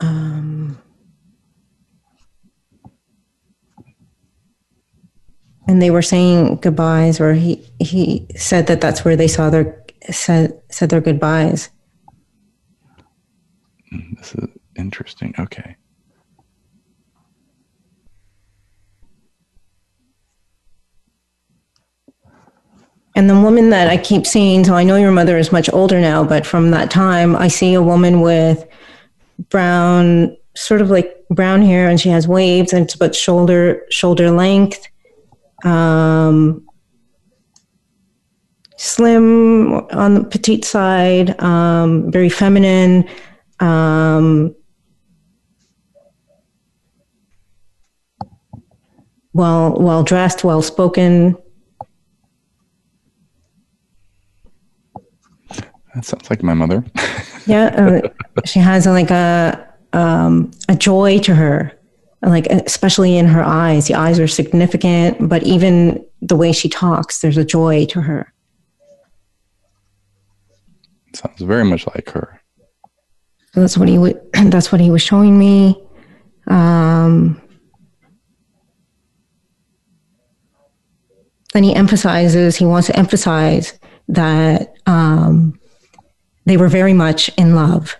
Um, 0.00 0.78
and 5.68 5.82
they 5.82 5.90
were 5.90 6.02
saying 6.02 6.56
goodbyes, 6.56 7.20
or 7.20 7.34
he 7.34 7.68
he 7.80 8.26
said 8.36 8.68
that 8.68 8.80
that's 8.80 9.04
where 9.04 9.16
they 9.16 9.28
saw 9.28 9.50
their 9.50 9.84
said 10.10 10.60
said 10.70 10.90
their 10.90 11.00
goodbyes. 11.00 11.70
Hmm, 13.90 14.14
this 14.16 14.34
is 14.34 14.48
interesting. 14.76 15.34
Okay. 15.38 15.76
And 23.16 23.30
the 23.30 23.40
woman 23.40 23.70
that 23.70 23.88
I 23.88 23.96
keep 23.96 24.26
seeing, 24.26 24.62
so 24.62 24.74
I 24.74 24.84
know 24.84 24.96
your 24.96 25.10
mother 25.10 25.38
is 25.38 25.50
much 25.50 25.72
older 25.72 25.98
now, 25.98 26.22
but 26.22 26.44
from 26.44 26.70
that 26.72 26.90
time, 26.90 27.34
I 27.34 27.48
see 27.48 27.72
a 27.72 27.80
woman 27.80 28.20
with 28.20 28.68
brown, 29.48 30.36
sort 30.54 30.82
of 30.82 30.90
like 30.90 31.24
brown 31.30 31.62
hair, 31.62 31.88
and 31.88 31.98
she 31.98 32.10
has 32.10 32.28
waves, 32.28 32.74
and 32.74 32.84
it's 32.84 32.94
about 32.94 33.14
shoulder 33.14 33.86
shoulder 33.90 34.30
length, 34.30 34.86
um, 35.64 36.62
slim 38.76 39.72
on 39.92 40.12
the 40.12 40.24
petite 40.24 40.66
side, 40.66 41.40
um, 41.40 42.12
very 42.12 42.28
feminine. 42.28 43.08
Um, 43.60 44.54
well 49.32 49.74
well 49.80 50.02
dressed, 50.02 50.44
well 50.44 50.60
spoken. 50.60 51.38
That 55.96 56.04
sounds 56.04 56.28
like 56.28 56.42
my 56.42 56.52
mother. 56.52 56.84
yeah, 57.46 58.02
uh, 58.04 58.42
she 58.44 58.58
has 58.58 58.84
like 58.84 59.10
a 59.10 59.66
um, 59.94 60.50
a 60.68 60.76
joy 60.76 61.18
to 61.20 61.34
her, 61.34 61.72
like 62.20 62.46
especially 62.48 63.16
in 63.16 63.24
her 63.24 63.42
eyes. 63.42 63.88
The 63.88 63.94
eyes 63.94 64.20
are 64.20 64.28
significant, 64.28 65.26
but 65.26 65.42
even 65.44 66.04
the 66.20 66.36
way 66.36 66.52
she 66.52 66.68
talks, 66.68 67.22
there's 67.22 67.38
a 67.38 67.46
joy 67.46 67.86
to 67.86 68.02
her. 68.02 68.30
Sounds 71.14 71.40
very 71.40 71.64
much 71.64 71.86
like 71.86 72.10
her. 72.10 72.42
So 73.54 73.60
that's 73.60 73.78
what 73.78 73.88
he 73.88 73.94
w- 73.94 74.20
that's 74.50 74.70
what 74.70 74.82
he 74.82 74.90
was 74.90 75.00
showing 75.00 75.38
me. 75.38 75.82
Um, 76.46 77.40
and 81.54 81.64
he 81.64 81.74
emphasizes 81.74 82.54
he 82.54 82.66
wants 82.66 82.88
to 82.88 82.96
emphasize 82.98 83.78
that 84.08 84.74
um, 84.84 85.58
they 86.46 86.56
were 86.56 86.68
very 86.68 86.94
much 86.94 87.28
in 87.36 87.54
love. 87.54 87.96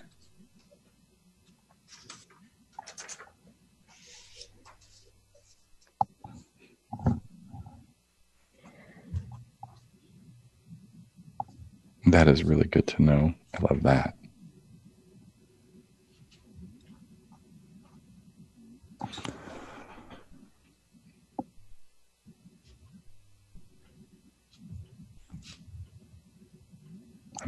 That 12.06 12.28
is 12.28 12.44
really 12.44 12.68
good 12.68 12.86
to 12.86 13.02
know. 13.02 13.34
I 13.52 13.62
love 13.62 13.82
that. 13.82 14.15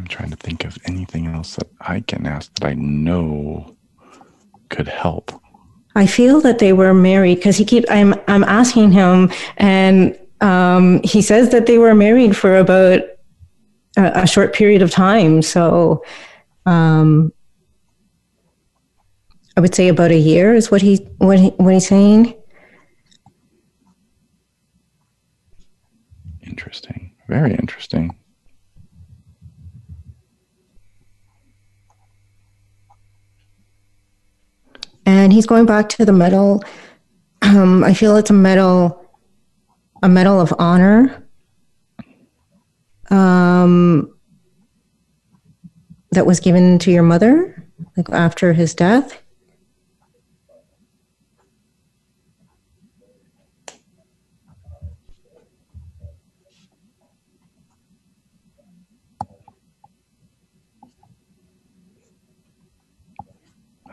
Trying 0.09 0.31
to 0.31 0.37
think 0.37 0.65
of 0.65 0.79
anything 0.87 1.27
else 1.27 1.57
that 1.57 1.69
I 1.81 2.01
can 2.01 2.27
ask 2.27 2.53
that 2.55 2.67
I 2.67 2.75
know 2.75 3.77
could 4.71 4.89
help. 4.89 5.33
I 5.95 6.07
feel 6.07 6.41
that 6.43 6.59
they 6.59 6.73
were 6.73 6.95
married 6.95 7.37
because 7.37 7.57
he 7.57 7.65
keep 7.65 7.85
I'm 7.91 8.15
I'm 8.29 8.45
asking 8.45 8.93
him 8.93 9.31
and 9.57 10.19
um, 10.41 11.01
he 11.03 11.23
says 11.23 11.51
that 11.51 11.67
they 11.67 11.79
were 11.79 11.95
married 11.95 12.37
for 12.37 12.57
about 12.57 13.01
a, 13.97 14.23
a 14.23 14.27
short 14.27 14.55
period 14.55 14.83
of 14.83 14.91
time. 14.91 15.43
So 15.43 16.05
um, 16.67 17.33
I 19.57 19.61
would 19.61 19.75
say 19.75 19.89
about 19.89 20.13
a 20.13 20.19
year 20.19 20.55
is 20.55 20.71
what 20.71 20.83
he 20.83 20.97
what 21.19 21.39
he, 21.39 21.49
what 21.51 21.75
he's 21.75 21.89
saying. 21.89 22.35
Interesting. 26.43 27.13
Very 27.29 27.53
interesting. 27.55 28.18
He's 35.33 35.47
going 35.47 35.67
back 35.67 35.89
to 35.91 36.05
the 36.05 36.13
medal. 36.13 36.63
Um, 37.43 37.83
I 37.85 37.95
feel 37.95 38.17
it's 38.17 38.31
a 38.31 38.35
medal, 38.35 39.09
a 40.03 40.09
medal 40.09 40.41
of 40.41 40.53
honor. 40.59 41.25
Um, 43.11 44.15
that 46.11 46.27
was 46.27 46.41
given 46.41 46.79
to 46.81 46.91
your 46.91 47.03
mother, 47.03 47.65
like 47.97 48.11
after 48.11 48.53
his 48.53 48.75
death. 48.75 49.23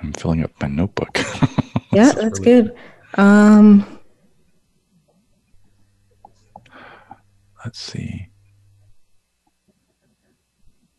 I'm 0.02 0.05
filling 0.18 0.44
up 0.44 0.52
my 0.62 0.68
notebook. 0.68 1.18
yeah, 1.92 2.12
that's 2.12 2.40
good. 2.40 2.76
Um, 3.16 3.96
Let's 7.66 7.80
see. 7.80 8.28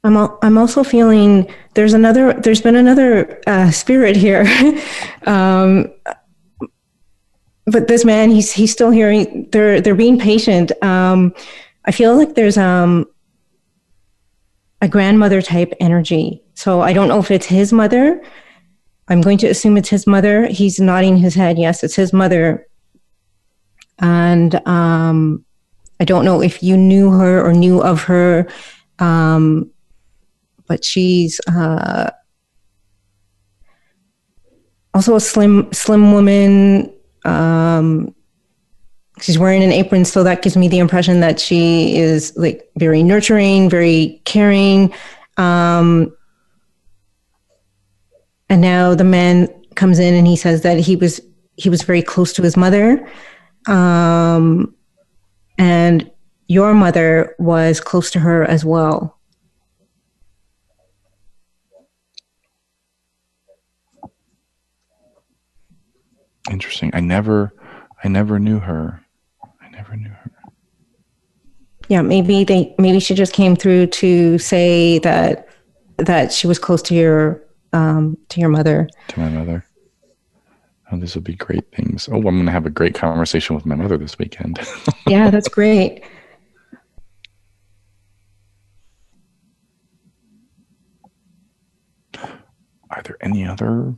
I'm 0.03 0.17
al- 0.17 0.39
I'm 0.43 0.59
also 0.59 0.83
feeling 0.83 1.49
there's 1.75 1.95
another 1.95 2.33
there's 2.33 2.61
been 2.61 2.75
another 2.75 3.41
uh, 3.47 3.71
spirit 3.71 4.17
here, 4.17 4.47
um, 5.27 5.93
but 7.67 7.87
this 7.87 8.05
man 8.05 8.31
he's 8.31 8.53
he's 8.53 8.73
still 8.73 8.91
hearing 8.91 9.49
they're 9.53 9.81
they're 9.81 9.95
being 9.95 10.19
patient. 10.19 10.73
Um, 10.83 11.35
I 11.85 11.93
feel 11.93 12.17
like 12.17 12.35
there's 12.35 12.59
um 12.59 13.07
a 14.81 14.89
grandmother 14.89 15.43
type 15.43 15.73
energy. 15.81 16.43
So 16.55 16.81
I 16.81 16.93
don't 16.93 17.09
know 17.09 17.19
if 17.21 17.31
it's 17.31 17.47
his 17.47 17.73
mother. 17.73 18.23
I'm 19.09 19.21
going 19.21 19.39
to 19.39 19.49
assume 19.49 19.77
it's 19.77 19.89
his 19.89 20.07
mother. 20.07 20.47
He's 20.47 20.81
nodding 20.81 21.17
his 21.17 21.35
head. 21.35 21.59
Yes, 21.59 21.85
it's 21.85 21.95
his 21.95 22.13
mother. 22.13 22.67
And 24.01 24.55
um, 24.67 25.45
I 26.01 26.05
don't 26.05 26.25
know 26.25 26.43
if 26.43 26.63
you 26.63 26.77
knew 26.77 27.11
her 27.11 27.45
or 27.45 27.53
knew 27.53 27.83
of 27.83 28.03
her. 28.03 28.49
Um, 28.99 29.71
but 30.67 30.85
she's 30.85 31.41
uh, 31.49 32.11
also 34.95 35.17
a 35.17 35.21
slim 35.21 35.73
slim 35.73 36.13
woman. 36.13 36.93
Um, 37.25 38.15
she's 39.21 39.39
wearing 39.39 39.63
an 39.63 39.73
apron, 39.73 40.05
so 40.05 40.25
that 40.25 40.43
gives 40.43 40.57
me 40.57 40.69
the 40.69 40.79
impression 40.79 41.21
that 41.21 41.39
she 41.39 41.97
is 41.97 42.33
like 42.37 42.69
very 42.77 43.03
nurturing, 43.03 43.71
very 43.71 44.21
caring. 44.25 44.93
Um, 45.37 46.17
and 48.57 48.63
now 48.63 48.95
the 48.95 49.05
man 49.05 49.49
comes 49.75 49.99
in 49.99 50.15
and 50.15 50.27
he 50.27 50.35
says 50.35 50.63
that 50.63 50.79
he 50.79 50.97
was 50.97 51.21
he 51.59 51.69
was 51.69 51.83
very 51.83 52.01
close 52.01 52.33
to 52.33 52.43
his 52.43 52.57
mother, 52.57 53.07
um, 53.67 54.75
and 55.59 56.11
your 56.49 56.73
mother 56.73 57.35
was 57.39 57.81
close 57.81 58.11
to 58.13 58.19
her 58.19 58.45
as 58.45 58.65
well. 58.65 59.19
Interesting. 66.51 66.91
I 66.95 67.01
never, 67.01 67.53
I 68.03 68.09
never 68.09 68.39
knew 68.39 68.59
her. 68.59 69.05
I 69.61 69.69
never 69.69 69.97
knew 69.99 70.09
her. 70.09 70.31
Yeah, 71.91 72.01
maybe 72.01 72.45
they 72.45 72.75
maybe 72.79 73.01
she 73.01 73.15
just 73.15 73.35
came 73.35 73.55
through 73.55 73.89
to 73.89 74.39
say 74.39 74.99
that 75.01 75.47
that 75.99 76.33
she 76.33 76.47
was 76.47 76.59
close 76.59 76.81
to 76.83 76.95
your 76.95 77.46
um, 77.77 78.17
to 78.31 78.41
your 78.41 78.49
mother. 78.49 78.89
To 79.09 79.21
my 79.21 79.29
mother. 79.29 79.67
Oh, 80.91 80.99
this 80.99 81.15
will 81.15 81.23
be 81.23 81.35
great 81.35 81.71
things. 81.73 82.09
Oh, 82.09 82.17
I'm 82.17 82.23
going 82.23 82.47
to 82.47 82.53
have 82.53 82.67
a 82.67 82.71
great 82.71 82.95
conversation 82.95 83.57
with 83.57 83.67
my 83.67 83.75
mother 83.75 83.97
this 83.97 84.19
weekend. 84.19 84.61
yeah, 85.07 85.31
that's 85.31 85.49
great. 85.49 86.05
Are 92.91 93.03
there 93.03 93.17
any 93.21 93.47
other 93.47 93.97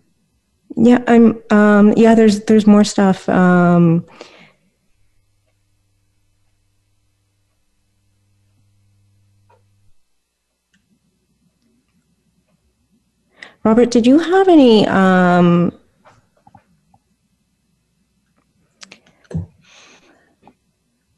yeah, 0.76 1.02
I'm. 1.08 1.42
Um, 1.50 1.92
yeah, 1.96 2.14
there's 2.14 2.44
there's 2.44 2.66
more 2.66 2.84
stuff. 2.84 3.28
Um, 3.28 4.06
Robert, 13.68 13.90
did 13.90 14.06
you 14.06 14.18
have 14.18 14.48
any 14.48 14.86
um, 14.86 15.78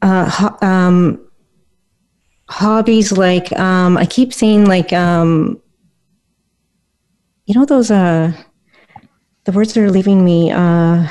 uh, 0.02 0.28
ho- 0.28 0.58
um, 0.60 1.30
hobbies 2.48 3.12
like 3.12 3.52
um, 3.52 3.96
I 3.96 4.04
keep 4.04 4.34
seeing 4.34 4.66
like 4.66 4.92
um, 4.92 5.62
you 7.46 7.54
know 7.54 7.64
those 7.64 7.88
uh 7.92 8.32
the 9.44 9.52
words 9.52 9.72
that 9.74 9.84
are 9.84 9.90
leaving 9.92 10.24
me. 10.24 10.50
Uh, 10.50 11.06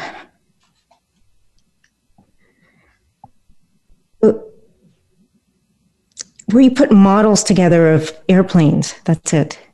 where 6.51 6.63
you 6.63 6.71
put 6.71 6.91
models 6.91 7.45
together 7.45 7.93
of 7.93 8.11
airplanes. 8.27 8.95
That's 9.05 9.31
it. 9.33 9.68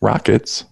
Rockets. 0.00 0.64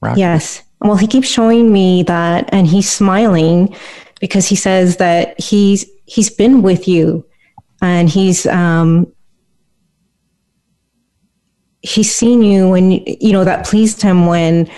Rockets. 0.00 0.18
Yes. 0.18 0.62
Well, 0.80 0.96
he 0.96 1.06
keeps 1.06 1.28
showing 1.28 1.72
me 1.72 2.02
that, 2.04 2.48
and 2.52 2.66
he's 2.66 2.90
smiling 2.90 3.74
because 4.20 4.46
he 4.46 4.56
says 4.56 4.96
that 4.96 5.38
he's 5.40 5.84
he's 6.06 6.30
been 6.30 6.62
with 6.62 6.88
you, 6.88 7.26
and 7.82 8.08
he's 8.08 8.46
um, 8.46 9.12
he's 11.82 12.14
seen 12.14 12.42
you, 12.42 12.74
and 12.74 12.92
you 13.06 13.32
know 13.32 13.44
that 13.44 13.66
pleased 13.66 14.00
him 14.00 14.26
when 14.26 14.70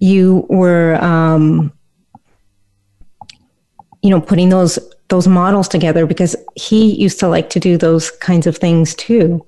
you 0.00 0.46
were 0.48 0.96
um, 1.02 1.72
you 4.04 4.10
know 4.10 4.20
putting 4.20 4.50
those 4.50 4.78
those 5.08 5.26
models 5.26 5.66
together 5.66 6.06
because 6.06 6.36
he 6.54 6.94
used 6.94 7.18
to 7.20 7.28
like 7.28 7.50
to 7.50 7.58
do 7.58 7.76
those 7.76 8.10
kinds 8.10 8.46
of 8.46 8.56
things 8.56 8.94
too 8.94 9.44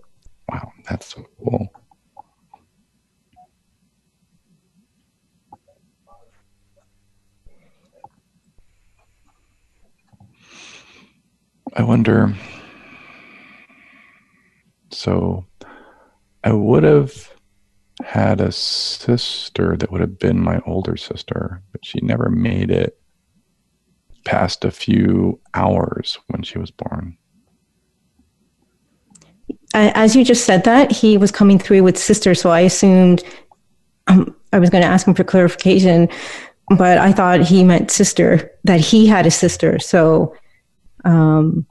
wow 0.49 0.73
that's 0.89 1.15
so 1.15 1.25
cool 1.39 1.69
I 11.77 11.83
wonder. 11.83 12.35
So 14.91 15.45
I 16.43 16.53
would 16.53 16.85
have 16.85 17.31
had 18.03 18.41
a 18.41 18.51
sister 18.51 19.77
that 19.77 19.93
would 19.93 20.01
have 20.01 20.19
been 20.19 20.43
my 20.43 20.61
older 20.67 20.97
sister, 20.97 21.63
but 21.73 21.85
she 21.85 22.01
never 22.01 22.31
made 22.31 22.71
it 22.71 22.99
past 24.25 24.65
a 24.65 24.71
few 24.71 25.39
hours 25.55 26.19
when 26.29 26.43
she 26.43 26.59
was 26.59 26.71
born. 26.71 27.17
As 29.75 30.17
you 30.17 30.25
just 30.25 30.47
said 30.47 30.65
that, 30.65 30.91
he 30.91 31.19
was 31.19 31.31
coming 31.31 31.59
through 31.59 31.83
with 31.83 31.99
sister, 31.99 32.35
so 32.35 32.51
I 32.51 32.61
assumed 32.61 33.23
um, 34.07 34.35
I 34.53 34.59
was 34.59 34.71
going 34.71 34.83
to 34.83 34.89
ask 34.89 35.07
him 35.07 35.15
for 35.15 35.25
clarification, 35.25 36.09
but 36.79 36.97
I 36.97 37.13
thought 37.13 37.41
he 37.41 37.63
meant 37.63 37.91
sister, 37.91 38.51
that 38.65 38.81
he 38.81 39.07
had 39.07 39.27
a 39.27 39.31
sister. 39.31 39.79
So, 39.79 40.35
um, 41.07 41.67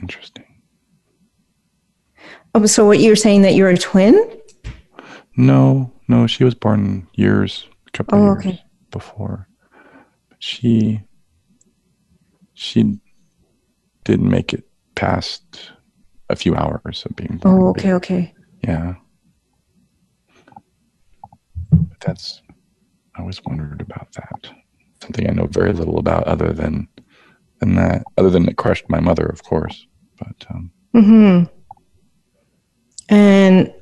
Interesting. 0.00 0.44
Oh, 2.54 2.66
so 2.66 2.84
what 2.84 3.00
you're 3.00 3.16
saying 3.16 3.40
that 3.42 3.54
you're 3.54 3.70
a 3.70 3.78
twin? 3.78 4.14
No, 5.34 5.90
no, 6.08 6.26
she 6.26 6.44
was 6.44 6.54
born 6.54 7.08
years, 7.14 7.66
a 7.86 7.90
couple 7.92 8.18
oh, 8.18 8.24
years 8.24 8.38
okay. 8.38 8.62
before. 8.90 9.48
She 10.44 11.00
she 12.52 12.98
didn't 14.04 14.28
make 14.28 14.52
it 14.52 14.68
past 14.94 15.70
a 16.28 16.36
few 16.36 16.54
hours 16.54 17.02
of 17.06 17.16
being 17.16 17.38
born. 17.38 17.62
Oh, 17.62 17.68
okay, 17.68 17.94
okay. 17.94 18.34
Yeah. 18.62 18.96
But 21.72 21.98
that's 22.04 22.42
I 23.16 23.22
always 23.22 23.42
wondered 23.46 23.80
about 23.80 24.12
that. 24.12 24.50
Something 25.02 25.30
I 25.30 25.32
know 25.32 25.46
very 25.46 25.72
little 25.72 25.98
about 25.98 26.24
other 26.24 26.52
than 26.52 26.88
than 27.60 27.76
that, 27.76 28.04
other 28.18 28.28
than 28.28 28.46
it 28.46 28.58
crushed 28.58 28.84
my 28.90 29.00
mother, 29.00 29.24
of 29.24 29.42
course. 29.44 29.86
But 30.18 30.44
um, 30.50 30.70
mm-hmm. 30.94 31.44
and 33.08 33.72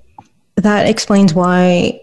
that 0.55 0.87
explains 0.87 1.35
why 1.35 2.02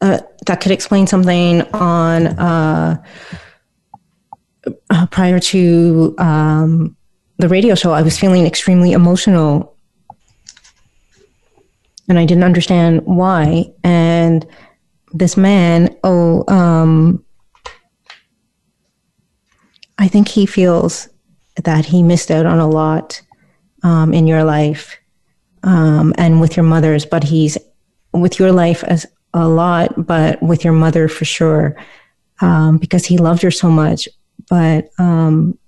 uh, 0.00 0.20
that 0.46 0.60
could 0.60 0.72
explain 0.72 1.06
something 1.06 1.62
on 1.74 2.26
uh, 2.26 3.02
uh, 4.90 5.06
prior 5.06 5.38
to 5.38 6.14
um, 6.18 6.96
the 7.38 7.48
radio 7.48 7.74
show. 7.74 7.92
I 7.92 8.02
was 8.02 8.18
feeling 8.18 8.46
extremely 8.46 8.92
emotional, 8.92 9.76
and 12.08 12.18
I 12.18 12.24
didn't 12.24 12.44
understand 12.44 13.02
why. 13.04 13.72
And 13.84 14.46
this 15.12 15.36
man, 15.36 15.96
oh, 16.04 16.44
um, 16.52 17.24
I 19.98 20.08
think 20.08 20.28
he 20.28 20.46
feels 20.46 21.08
that 21.62 21.84
he 21.84 22.02
missed 22.02 22.30
out 22.30 22.46
on 22.46 22.58
a 22.58 22.68
lot 22.68 23.20
um, 23.82 24.14
in 24.14 24.26
your 24.26 24.44
life 24.44 24.96
um, 25.62 26.14
and 26.16 26.40
with 26.40 26.56
your 26.56 26.64
mother's, 26.64 27.04
but 27.04 27.24
he's 27.24 27.58
with 28.12 28.38
your 28.38 28.52
life 28.52 28.82
as 28.84 29.06
a 29.34 29.48
lot, 29.48 30.06
but 30.06 30.42
with 30.42 30.64
your 30.64 30.72
mother 30.72 31.08
for 31.08 31.24
sure, 31.24 31.76
um, 32.40 32.78
because 32.78 33.06
he 33.06 33.18
loved 33.18 33.42
her 33.42 33.50
so 33.50 33.70
much. 33.70 34.08
But 34.48 34.90
um, 34.98 35.58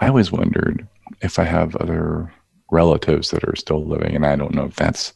I 0.00 0.08
always 0.08 0.30
wondered 0.30 0.86
if 1.20 1.38
I 1.38 1.44
have 1.44 1.74
other 1.76 2.32
relatives 2.70 3.30
that 3.30 3.44
are 3.44 3.56
still 3.56 3.84
living, 3.84 4.14
and 4.14 4.24
I 4.24 4.36
don't 4.36 4.54
know 4.54 4.64
if 4.64 4.76
that's 4.76 5.12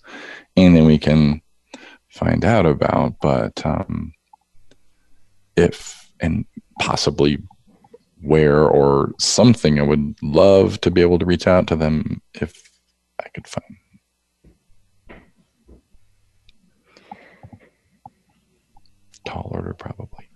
anything 0.57 0.87
we 0.87 0.99
can 0.99 1.41
find 2.09 2.45
out 2.45 2.67
about, 2.67 3.15
but 3.23 3.65
um, 3.65 4.13
if 5.57 6.11
and 6.21 6.45
possibly 6.81 7.39
where 8.23 8.65
or 8.65 9.13
something, 9.19 9.79
I 9.79 9.83
would 9.83 10.17
love 10.23 10.81
to 10.83 10.91
be 10.91 11.01
able 11.01 11.19
to 11.19 11.27
reach 11.27 11.47
out 11.47 11.67
to 11.69 11.77
them 11.77 12.23
if 12.35 12.71
I 13.21 13.29
could 13.29 13.47
find. 13.47 13.77
Tall 19.25 19.51
order, 19.53 19.75
probably. 19.75 20.29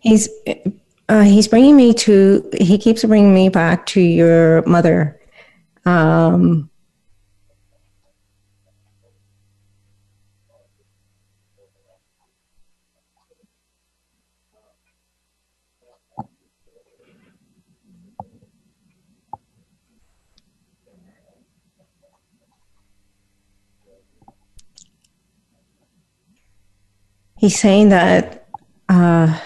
He's 0.00 0.28
uh, 1.08 1.22
he's 1.22 1.48
bringing 1.48 1.76
me 1.76 1.94
to. 1.94 2.50
He 2.60 2.76
keeps 2.76 3.04
bringing 3.04 3.34
me 3.34 3.48
back 3.48 3.86
to 3.86 4.00
your 4.00 4.62
mother. 4.66 5.18
Um, 5.86 6.70
he's 27.44 27.60
saying 27.60 27.90
that 27.90 28.46
uh, 28.88 29.38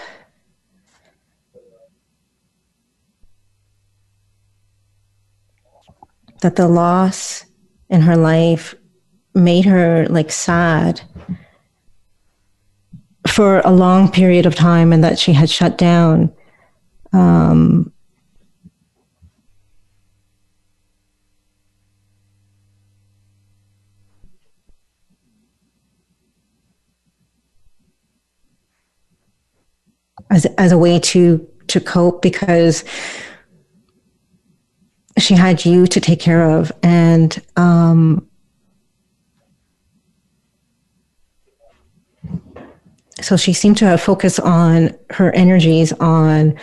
that 6.39 6.55
the 6.55 6.69
loss 6.69 7.43
in 7.89 7.99
her 7.99 8.15
life 8.15 8.73
made 9.35 9.65
her 9.65 10.07
like 10.07 10.31
sad 10.31 11.01
for 13.27 13.59
a 13.65 13.71
long 13.71 14.09
period 14.09 14.45
of 14.45 14.55
time 14.55 14.93
and 14.93 15.03
that 15.03 15.19
she 15.19 15.33
had 15.33 15.49
shut 15.49 15.77
down 15.77 16.33
um, 17.11 17.91
as 30.29 30.45
as 30.57 30.71
a 30.71 30.77
way 30.77 30.99
to 30.99 31.47
to 31.67 31.79
cope 31.79 32.21
because 32.21 32.83
she 35.17 35.35
had 35.35 35.65
you 35.65 35.85
to 35.85 35.99
take 35.99 36.19
care 36.19 36.49
of 36.49 36.71
and 36.81 37.41
um, 37.55 38.25
so 43.21 43.35
she 43.35 43.53
seemed 43.53 43.77
to 43.77 43.85
have 43.85 44.01
focused 44.01 44.39
on 44.39 44.95
her 45.11 45.31
energies 45.35 45.91
on 45.93 46.57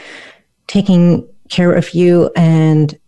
taking 0.66 1.28
care 1.48 1.72
of 1.72 1.94
you 1.94 2.30
and 2.36 2.98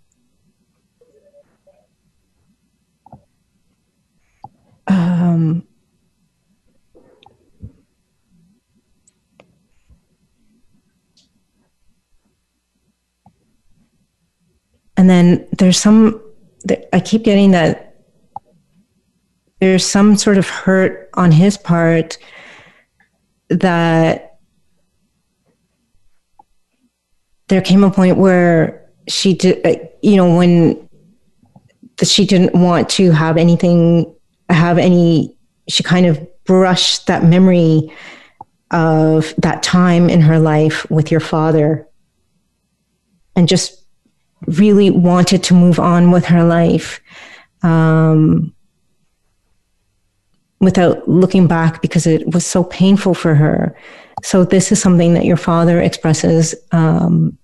um, 4.86 5.67
and 14.98 15.08
then 15.08 15.48
there's 15.56 15.78
some 15.78 16.20
i 16.92 17.00
keep 17.00 17.22
getting 17.22 17.52
that 17.52 17.94
there's 19.60 19.86
some 19.86 20.16
sort 20.16 20.36
of 20.36 20.48
hurt 20.48 21.08
on 21.14 21.32
his 21.32 21.56
part 21.56 22.18
that 23.48 24.38
there 27.46 27.62
came 27.62 27.82
a 27.82 27.90
point 27.90 28.18
where 28.18 28.86
she 29.08 29.32
did 29.32 29.64
uh, 29.64 29.76
you 30.02 30.16
know 30.16 30.36
when 30.36 30.88
she 32.02 32.26
didn't 32.26 32.54
want 32.54 32.90
to 32.90 33.10
have 33.10 33.36
anything 33.38 34.14
have 34.50 34.78
any 34.78 35.34
she 35.68 35.82
kind 35.82 36.06
of 36.06 36.20
brushed 36.44 37.06
that 37.06 37.24
memory 37.24 37.90
of 38.70 39.34
that 39.38 39.62
time 39.62 40.10
in 40.10 40.20
her 40.20 40.38
life 40.38 40.88
with 40.90 41.10
your 41.10 41.20
father 41.20 41.86
and 43.34 43.48
just 43.48 43.77
really 44.46 44.90
wanted 44.90 45.42
to 45.44 45.54
move 45.54 45.78
on 45.78 46.10
with 46.10 46.24
her 46.26 46.44
life 46.44 47.00
um, 47.62 48.54
without 50.60 51.08
looking 51.08 51.46
back 51.46 51.82
because 51.82 52.06
it 52.06 52.32
was 52.32 52.46
so 52.46 52.64
painful 52.64 53.14
for 53.14 53.34
her. 53.34 53.76
So, 54.22 54.44
this 54.44 54.72
is 54.72 54.80
something 54.80 55.14
that 55.14 55.24
your 55.24 55.36
father 55.36 55.80
expresses. 55.80 56.54
Um, 56.72 57.38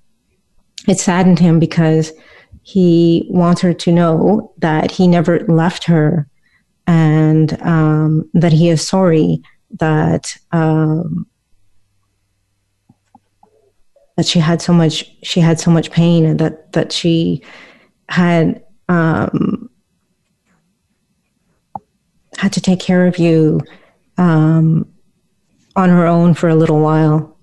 it 0.88 0.98
saddened 0.98 1.38
him 1.38 1.60
because 1.60 2.12
he 2.62 3.26
wants 3.30 3.60
her 3.60 3.72
to 3.74 3.92
know 3.92 4.52
that 4.58 4.90
he 4.90 5.06
never 5.06 5.40
left 5.46 5.84
her 5.84 6.26
and 6.86 7.60
um, 7.62 8.28
that 8.34 8.52
he 8.52 8.68
is 8.68 8.86
sorry 8.86 9.42
that 9.78 10.36
um, 10.52 11.26
that 14.16 14.26
she 14.26 14.38
had 14.38 14.62
so 14.62 14.72
much 14.72 15.10
she 15.22 15.40
had 15.40 15.58
so 15.58 15.70
much 15.70 15.90
pain 15.90 16.24
and 16.24 16.38
that 16.38 16.72
that 16.72 16.92
she 16.92 17.42
had 18.08 18.62
um, 18.88 19.68
had 22.36 22.52
to 22.52 22.60
take 22.60 22.80
care 22.80 23.06
of 23.06 23.18
you 23.18 23.60
um, 24.18 24.86
on 25.76 25.88
her 25.88 26.06
own 26.06 26.34
for 26.34 26.48
a 26.48 26.54
little 26.54 26.80
while 26.80 27.36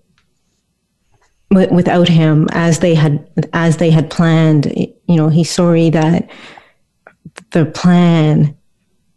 without 1.49 2.07
him 2.07 2.47
as 2.51 2.79
they 2.79 2.95
had 2.95 3.29
as 3.53 3.77
they 3.77 3.89
had 3.89 4.09
planned. 4.09 4.73
You 4.75 5.15
know 5.17 5.27
he's 5.29 5.49
sorry 5.49 5.89
that 5.89 6.29
the 7.51 7.65
plan 7.65 8.57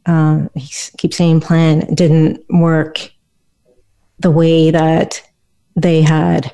uh, 0.07 0.49
he 0.55 0.69
keeps 0.99 1.17
saying 1.17 1.41
plan 1.41 1.95
didn't 1.95 2.45
work 2.51 3.11
the 4.19 4.31
way 4.31 4.71
that 4.71 5.23
they 5.77 6.03
had 6.03 6.53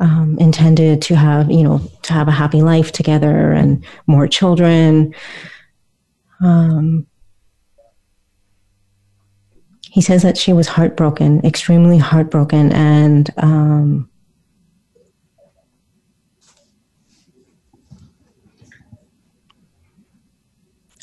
um, 0.00 0.36
intended 0.40 1.00
to 1.02 1.16
have, 1.16 1.50
you 1.50 1.62
know, 1.62 1.80
to 2.02 2.12
have 2.12 2.28
a 2.28 2.32
happy 2.32 2.62
life 2.62 2.92
together 2.92 3.52
and 3.52 3.84
more 4.06 4.26
children. 4.26 5.14
Um, 6.40 7.06
he 9.94 10.00
says 10.00 10.22
that 10.22 10.36
she 10.36 10.52
was 10.52 10.66
heartbroken, 10.66 11.44
extremely 11.46 11.98
heartbroken, 11.98 12.72
and 12.72 13.30
um, 13.36 14.10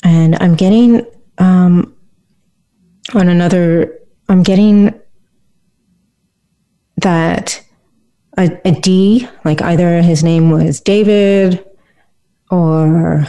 and 0.04 0.36
I'm 0.40 0.54
getting 0.54 1.06
um, 1.38 1.96
on 3.14 3.28
another. 3.28 3.98
I'm 4.28 4.42
getting 4.42 4.92
that 6.98 7.64
a, 8.38 8.50
a 8.64 8.72
D, 8.72 9.28
like 9.44 9.62
either 9.62 10.02
his 10.02 10.24
name 10.24 10.50
was 10.50 10.80
David 10.80 11.64
or 12.50 13.26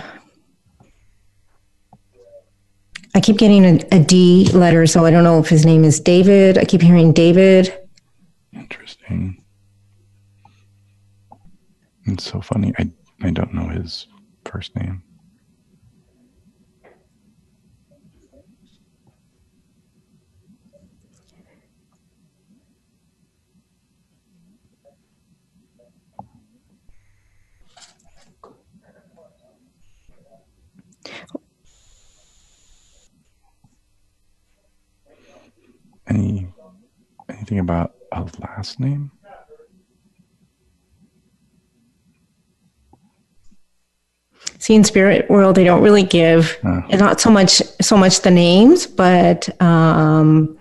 I 3.15 3.19
keep 3.21 3.37
getting 3.37 3.65
a, 3.65 3.79
a 3.91 3.99
D 3.99 4.49
letter, 4.53 4.87
so 4.87 5.05
I 5.05 5.11
don't 5.11 5.23
know 5.23 5.39
if 5.39 5.47
his 5.47 5.65
name 5.65 5.83
is 5.83 5.99
David. 5.99 6.57
I 6.57 6.65
keep 6.65 6.81
hearing 6.81 7.13
David 7.13 7.73
Interesting. 8.53 9.43
It's 12.05 12.23
so 12.23 12.41
funny. 12.41 12.73
I 12.77 12.89
I 13.21 13.31
don't 13.31 13.53
know 13.53 13.67
his 13.67 14.07
first 14.45 14.75
name. 14.75 15.03
Any 36.13 36.47
anything 37.29 37.59
about 37.59 37.95
a 38.11 38.21
last 38.39 38.79
name? 38.79 39.11
See, 44.59 44.75
in 44.75 44.83
spirit 44.83 45.29
world, 45.29 45.55
they 45.55 45.63
don't 45.63 45.81
really 45.81 46.03
give 46.03 46.57
Oh. 46.63 46.83
not 46.99 47.19
so 47.19 47.29
much 47.29 47.61
so 47.81 47.97
much 47.97 48.21
the 48.21 48.31
names, 48.31 48.85
but 48.85 49.49
um, 49.61 50.57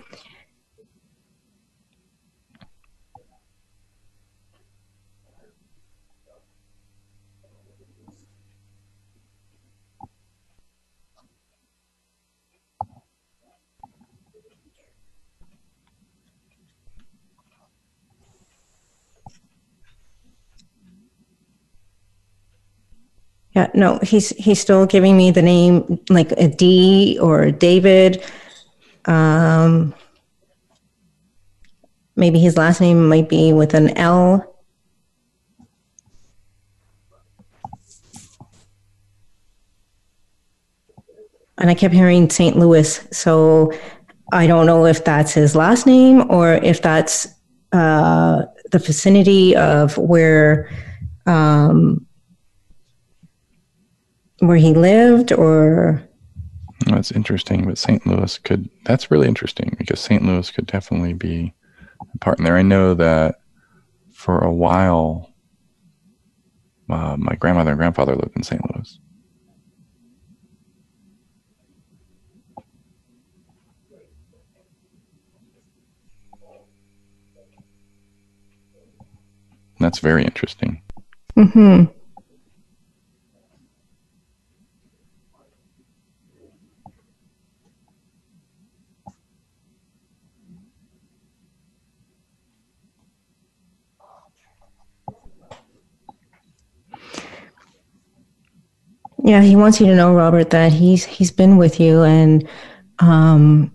Yeah, 23.54 23.68
no, 23.74 23.98
he's 24.02 24.30
he's 24.30 24.60
still 24.60 24.86
giving 24.86 25.16
me 25.16 25.30
the 25.30 25.42
name 25.42 26.00
like 26.08 26.32
a 26.32 26.48
D 26.48 27.18
or 27.20 27.50
David. 27.50 28.24
Um, 29.04 29.94
maybe 32.16 32.38
his 32.38 32.56
last 32.56 32.80
name 32.80 33.08
might 33.08 33.28
be 33.28 33.52
with 33.52 33.74
an 33.74 33.96
L. 33.98 34.48
And 41.58 41.70
I 41.70 41.74
kept 41.74 41.94
hearing 41.94 42.28
St. 42.28 42.56
Louis, 42.56 43.06
so 43.12 43.72
I 44.32 44.46
don't 44.46 44.66
know 44.66 44.86
if 44.86 45.04
that's 45.04 45.32
his 45.32 45.54
last 45.54 45.86
name 45.86 46.28
or 46.30 46.54
if 46.54 46.80
that's 46.80 47.28
uh, 47.72 48.46
the 48.72 48.78
vicinity 48.78 49.54
of 49.54 49.96
where 49.98 50.70
um, 51.26 52.04
where 54.42 54.56
he 54.56 54.74
lived 54.74 55.32
or 55.32 56.02
That's 56.86 57.12
interesting, 57.12 57.64
but 57.64 57.78
St. 57.78 58.04
Louis 58.06 58.38
could. 58.38 58.68
That's 58.84 59.10
really 59.10 59.28
interesting 59.28 59.74
because 59.78 60.00
St. 60.00 60.24
Louis 60.24 60.50
could 60.50 60.66
definitely 60.66 61.12
be 61.12 61.54
a 62.14 62.18
part 62.18 62.38
in 62.38 62.44
there. 62.44 62.56
I 62.56 62.62
know 62.62 62.94
that 62.94 63.36
for 64.12 64.38
a 64.40 64.52
while, 64.52 65.32
uh, 66.90 67.16
my 67.18 67.36
grandmother 67.36 67.70
and 67.70 67.78
grandfather 67.78 68.16
lived 68.16 68.36
in 68.36 68.42
St. 68.42 68.60
Louis. 68.74 68.98
That's 79.78 80.00
very 80.00 80.24
interesting. 80.24 80.82
hmm 81.36 81.84
Yeah, 99.24 99.40
he 99.40 99.54
wants 99.54 99.80
you 99.80 99.86
to 99.86 99.94
know, 99.94 100.14
Robert, 100.14 100.50
that 100.50 100.72
he's 100.72 101.04
he's 101.04 101.30
been 101.30 101.56
with 101.56 101.78
you 101.78 102.02
and 102.02 102.48
um, 102.98 103.72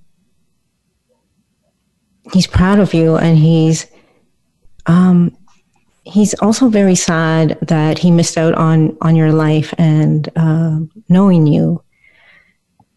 he's 2.34 2.48
proud 2.48 2.80
of 2.80 2.94
you, 2.94 3.16
and 3.16 3.38
he's 3.38 3.88
um, 4.88 5.38
he's 6.04 6.34
also 6.36 6.68
very 6.70 6.96
sad 6.96 7.58
that 7.62 7.98
he 7.98 8.12
missed 8.12 8.38
out 8.38 8.56
on 8.56 8.98
on 9.02 9.16
your 9.16 9.32
life 9.32 9.74
and 9.78 10.30
uh, 10.36 10.80
knowing 11.10 11.48
you. 11.48 11.82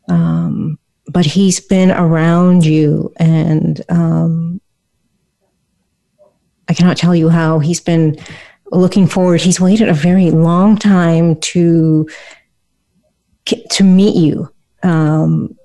Um, 0.09 0.79
but 1.07 1.27
he's 1.27 1.61
been 1.61 1.91
around 1.91 2.65
you, 2.65 3.13
and 3.17 3.81
um, 3.89 4.61
I 6.69 6.75
cannot 6.75 6.97
tell 6.97 7.15
you 7.15 7.29
how 7.29 7.61
he's 7.61 7.81
been 7.81 8.17
looking 8.73 9.07
forward. 9.07 9.41
He's 9.41 9.61
waited 9.61 9.89
a 9.89 9.95
very 9.95 10.31
long 10.31 10.77
time 10.77 11.41
to 11.41 12.09
to 13.71 13.85
meet 13.85 14.17
you 14.17 14.53
um, 14.83 15.57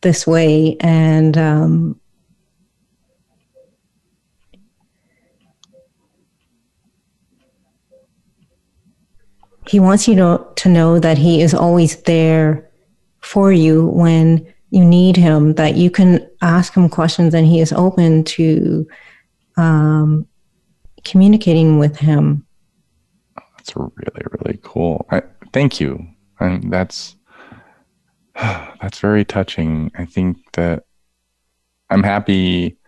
this 0.00 0.26
way, 0.26 0.76
and 0.80 1.36
um, 1.38 2.00
he 9.66 9.80
wants 9.80 10.08
you 10.08 10.14
to, 10.16 10.46
to 10.56 10.68
know 10.68 10.98
that 10.98 11.18
he 11.18 11.40
is 11.40 11.54
always 11.54 11.96
there 12.02 12.70
for 13.20 13.52
you 13.52 13.86
when 13.86 14.46
you 14.70 14.84
need 14.84 15.16
him, 15.16 15.54
that 15.54 15.76
you 15.76 15.90
can 15.90 16.28
ask 16.40 16.74
him 16.74 16.88
questions 16.88 17.34
and 17.34 17.46
he 17.46 17.60
is 17.60 17.72
open 17.72 18.24
to 18.24 18.86
um, 19.56 20.26
communicating 21.04 21.78
with 21.78 21.96
him. 21.96 22.44
That's 23.56 23.76
really 23.76 24.26
really 24.40 24.58
cool. 24.62 25.06
I, 25.10 25.22
thank 25.52 25.80
you, 25.80 26.04
and 26.42 26.72
that's 26.72 27.16
that's 28.34 28.98
very 28.98 29.24
touching. 29.24 29.90
I 29.96 30.04
think 30.04 30.38
that 30.52 30.84
I'm 31.90 32.02
happy 32.02 32.78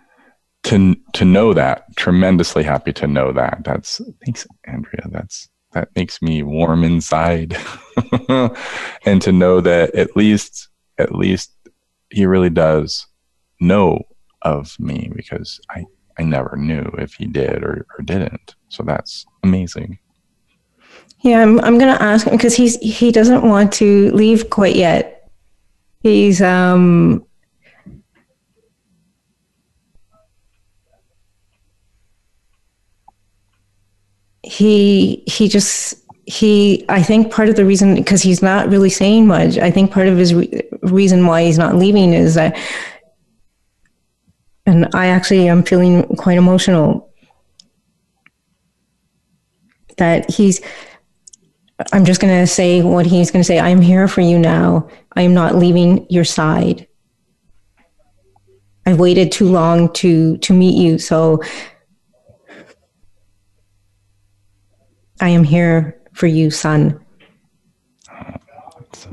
to 0.64 0.97
to 1.14 1.25
know 1.25 1.55
that. 1.55 1.85
Tremendously 1.97 2.62
happy 2.62 2.93
to 2.95 3.07
know 3.07 3.33
that. 3.33 3.59
That's 3.64 4.01
thanks, 4.25 4.47
Andrea. 4.64 5.07
That's 5.11 5.49
that 5.73 5.88
makes 5.97 6.23
me 6.23 6.43
warm 6.43 6.85
inside, 6.85 7.57
and 8.29 9.21
to 9.23 9.33
know 9.33 9.61
that 9.61 9.95
at 9.95 10.17
least 10.17 10.69
at 10.99 11.14
least 11.14 11.53
he 12.11 12.27
really 12.27 12.51
does 12.51 13.07
know 13.61 14.01
of 14.43 14.79
me 14.79 15.11
because 15.14 15.61
I 15.71 15.85
I 16.19 16.23
never 16.23 16.57
knew 16.57 16.90
if 16.99 17.14
he 17.14 17.27
did 17.27 17.62
or, 17.64 17.87
or 17.99 18.03
didn't. 18.05 18.55
So 18.69 18.83
that's 18.85 19.25
amazing. 19.43 19.99
Yeah, 21.25 21.41
I'm, 21.41 21.59
I'm 21.61 21.79
going 21.79 21.93
to 21.93 22.03
ask 22.03 22.27
him 22.27 22.35
because 22.37 22.55
he's 22.55 22.77
he 22.81 23.11
doesn't 23.11 23.43
want 23.43 23.73
to 23.75 24.11
leave 24.13 24.51
quite 24.51 24.77
yet. 24.77 25.31
He's 26.03 26.43
um 26.43 27.25
he 34.43 35.22
he 35.27 35.49
just 35.49 35.95
he 36.27 36.85
I 36.89 37.03
think 37.03 37.33
part 37.33 37.49
of 37.49 37.57
the 37.57 37.64
reason 37.64 37.95
because 37.95 38.22
he's 38.22 38.43
not 38.43 38.68
really 38.68 38.91
saying 38.91 39.27
much. 39.27 39.57
I 39.59 39.70
think 39.70 39.91
part 39.91 40.09
of 40.09 40.18
his 40.18 40.35
re- 40.35 40.62
reason 40.83 41.27
why 41.27 41.45
he's 41.45 41.59
not 41.59 41.77
leaving 41.77 42.12
is 42.12 42.35
that 42.35 42.57
and 44.66 44.89
I 44.95 45.07
actually 45.07 45.49
am 45.49 45.62
feeling 45.62 46.05
quite 46.16 46.39
emotional 46.39 47.11
that 49.99 50.31
he's 50.31 50.61
I'm 51.93 52.05
just 52.05 52.20
going 52.20 52.39
to 52.41 52.47
say 52.47 52.83
what 52.83 53.05
he's 53.05 53.31
going 53.31 53.41
to 53.41 53.47
say. 53.47 53.59
I'm 53.59 53.81
here 53.81 54.07
for 54.07 54.20
you 54.20 54.39
now. 54.39 54.89
I 55.16 55.22
am 55.22 55.35
not 55.35 55.57
leaving 55.57 56.07
your 56.09 56.25
side. 56.25 56.87
I've 58.87 59.01
waited 59.01 59.33
too 59.33 59.49
long 59.49 59.93
to 59.95 60.37
to 60.39 60.53
meet 60.53 60.77
you, 60.77 60.99
so 60.99 61.41
I 65.20 65.31
am 65.31 65.43
here 65.43 66.01
for 66.12 66.27
you, 66.27 66.51
son. 66.51 67.01
That's, 68.79 69.09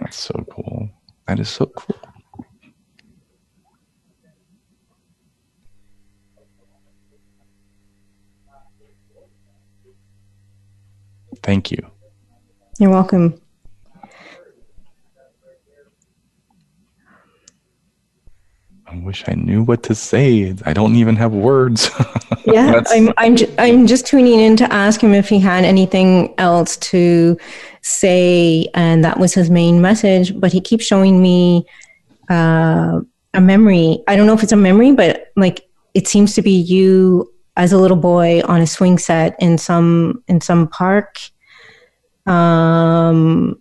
that's 0.00 0.16
so 0.16 0.46
cool. 0.50 0.88
That 1.26 1.40
is 1.40 1.48
so 1.48 1.66
cool. 1.66 1.96
Thank 11.42 11.70
you. 11.70 11.97
You're 12.78 12.90
welcome. 12.90 13.40
I 18.86 18.96
wish 19.00 19.24
I 19.28 19.34
knew 19.34 19.64
what 19.64 19.82
to 19.82 19.94
say. 19.94 20.54
I 20.64 20.72
don't 20.72 20.94
even 20.94 21.16
have 21.16 21.32
words. 21.32 21.90
yeah, 22.46 22.80
I'm 22.88 23.12
I'm 23.18 23.36
ju- 23.36 23.52
I'm 23.58 23.86
just 23.86 24.06
tuning 24.06 24.40
in 24.40 24.56
to 24.58 24.72
ask 24.72 25.00
him 25.00 25.12
if 25.12 25.28
he 25.28 25.38
had 25.40 25.64
anything 25.64 26.34
else 26.38 26.76
to 26.78 27.36
say, 27.82 28.68
and 28.74 29.04
that 29.04 29.18
was 29.18 29.34
his 29.34 29.50
main 29.50 29.82
message. 29.82 30.38
But 30.38 30.52
he 30.52 30.60
keeps 30.60 30.86
showing 30.86 31.20
me 31.20 31.66
uh, 32.30 33.00
a 33.34 33.40
memory. 33.40 34.02
I 34.06 34.16
don't 34.16 34.26
know 34.26 34.34
if 34.34 34.42
it's 34.42 34.52
a 34.52 34.56
memory, 34.56 34.92
but 34.92 35.32
like 35.36 35.68
it 35.94 36.08
seems 36.08 36.34
to 36.36 36.42
be 36.42 36.52
you 36.52 37.30
as 37.56 37.72
a 37.72 37.78
little 37.78 37.96
boy 37.96 38.40
on 38.44 38.60
a 38.60 38.66
swing 38.66 38.98
set 38.98 39.36
in 39.38 39.58
some 39.58 40.22
in 40.28 40.40
some 40.40 40.68
park. 40.68 41.18
Um, 42.28 43.60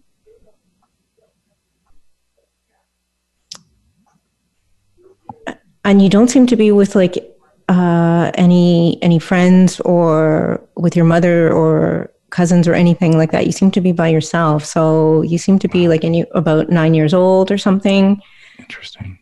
and 5.86 6.01
you 6.01 6.09
don't 6.09 6.30
seem 6.30 6.47
to 6.47 6.55
be 6.55 6.72
with 6.72 6.95
like 6.95 7.18
uh, 7.70 8.32
any 8.36 9.01
any 9.01 9.20
friends 9.20 9.80
or 9.82 10.61
with 10.76 10.95
your 10.95 11.05
mother 11.05 11.51
or 11.51 12.11
cousins 12.30 12.68
or 12.68 12.74
anything 12.74 13.18
like 13.18 13.32
that. 13.32 13.45
You 13.45 13.51
seem 13.51 13.72
to 13.72 13.82
be 13.82 13.91
by 13.91 14.09
yourself. 14.09 14.65
So 14.65 15.22
you 15.22 15.38
seem 15.38 15.59
to 15.59 15.68
be 15.68 15.88
like 15.88 16.03
any, 16.03 16.26
about 16.32 16.70
nine 16.70 16.93
years 16.93 17.13
old 17.13 17.51
or 17.51 17.57
something. 17.57 18.22
Interesting. 18.59 19.20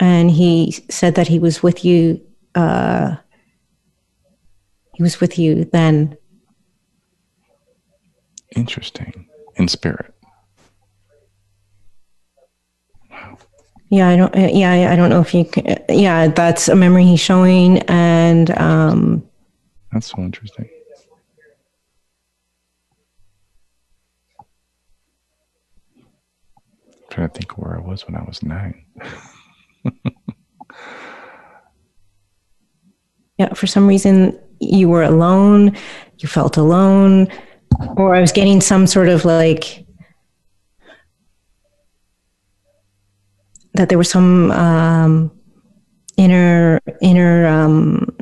And 0.00 0.30
he 0.30 0.72
said 0.90 1.14
that 1.14 1.28
he 1.28 1.38
was 1.38 1.62
with 1.62 1.84
you. 1.84 2.20
Uh, 2.54 3.16
he 4.94 5.02
was 5.02 5.20
with 5.20 5.38
you 5.38 5.64
then. 5.64 6.16
Interesting. 8.54 9.28
In 9.56 9.68
spirit. 9.68 10.14
Yeah, 13.90 14.08
I 14.08 14.16
don't. 14.16 14.34
Uh, 14.34 14.48
yeah, 14.52 14.90
I 14.90 14.96
don't 14.96 15.10
know 15.10 15.20
if 15.20 15.32
you. 15.32 15.44
Can, 15.44 15.68
uh, 15.68 15.76
yeah, 15.88 16.26
that's 16.26 16.68
a 16.68 16.74
memory 16.74 17.04
he's 17.04 17.20
showing, 17.20 17.78
and 17.82 18.50
um, 18.58 19.22
that's 19.92 20.08
so 20.10 20.18
interesting. 20.18 20.68
I'm 24.40 24.46
trying 27.10 27.28
to 27.28 27.34
think 27.34 27.56
where 27.56 27.76
I 27.76 27.80
was 27.80 28.04
when 28.06 28.16
I 28.16 28.24
was 28.24 28.42
nine. 28.42 28.84
yeah, 33.38 33.54
for 33.54 33.68
some 33.68 33.86
reason 33.86 34.36
you 34.58 34.88
were 34.88 35.04
alone. 35.04 35.76
You 36.18 36.28
felt 36.28 36.56
alone, 36.56 37.28
or 37.96 38.14
I 38.14 38.20
was 38.20 38.32
getting 38.32 38.60
some 38.60 38.86
sort 38.86 39.08
of 39.08 39.24
like 39.24 39.84
that 43.74 43.88
there 43.88 43.98
was 43.98 44.10
some 44.10 44.50
um, 44.52 45.30
inner 46.16 46.80
inner 47.02 47.46
um, 47.46 48.16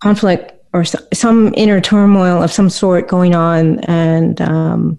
conflict 0.00 0.52
or 0.72 0.84
some 0.84 1.52
inner 1.56 1.80
turmoil 1.80 2.42
of 2.42 2.50
some 2.50 2.70
sort 2.70 3.08
going 3.08 3.34
on, 3.34 3.78
and 3.80 4.40
um, 4.40 4.98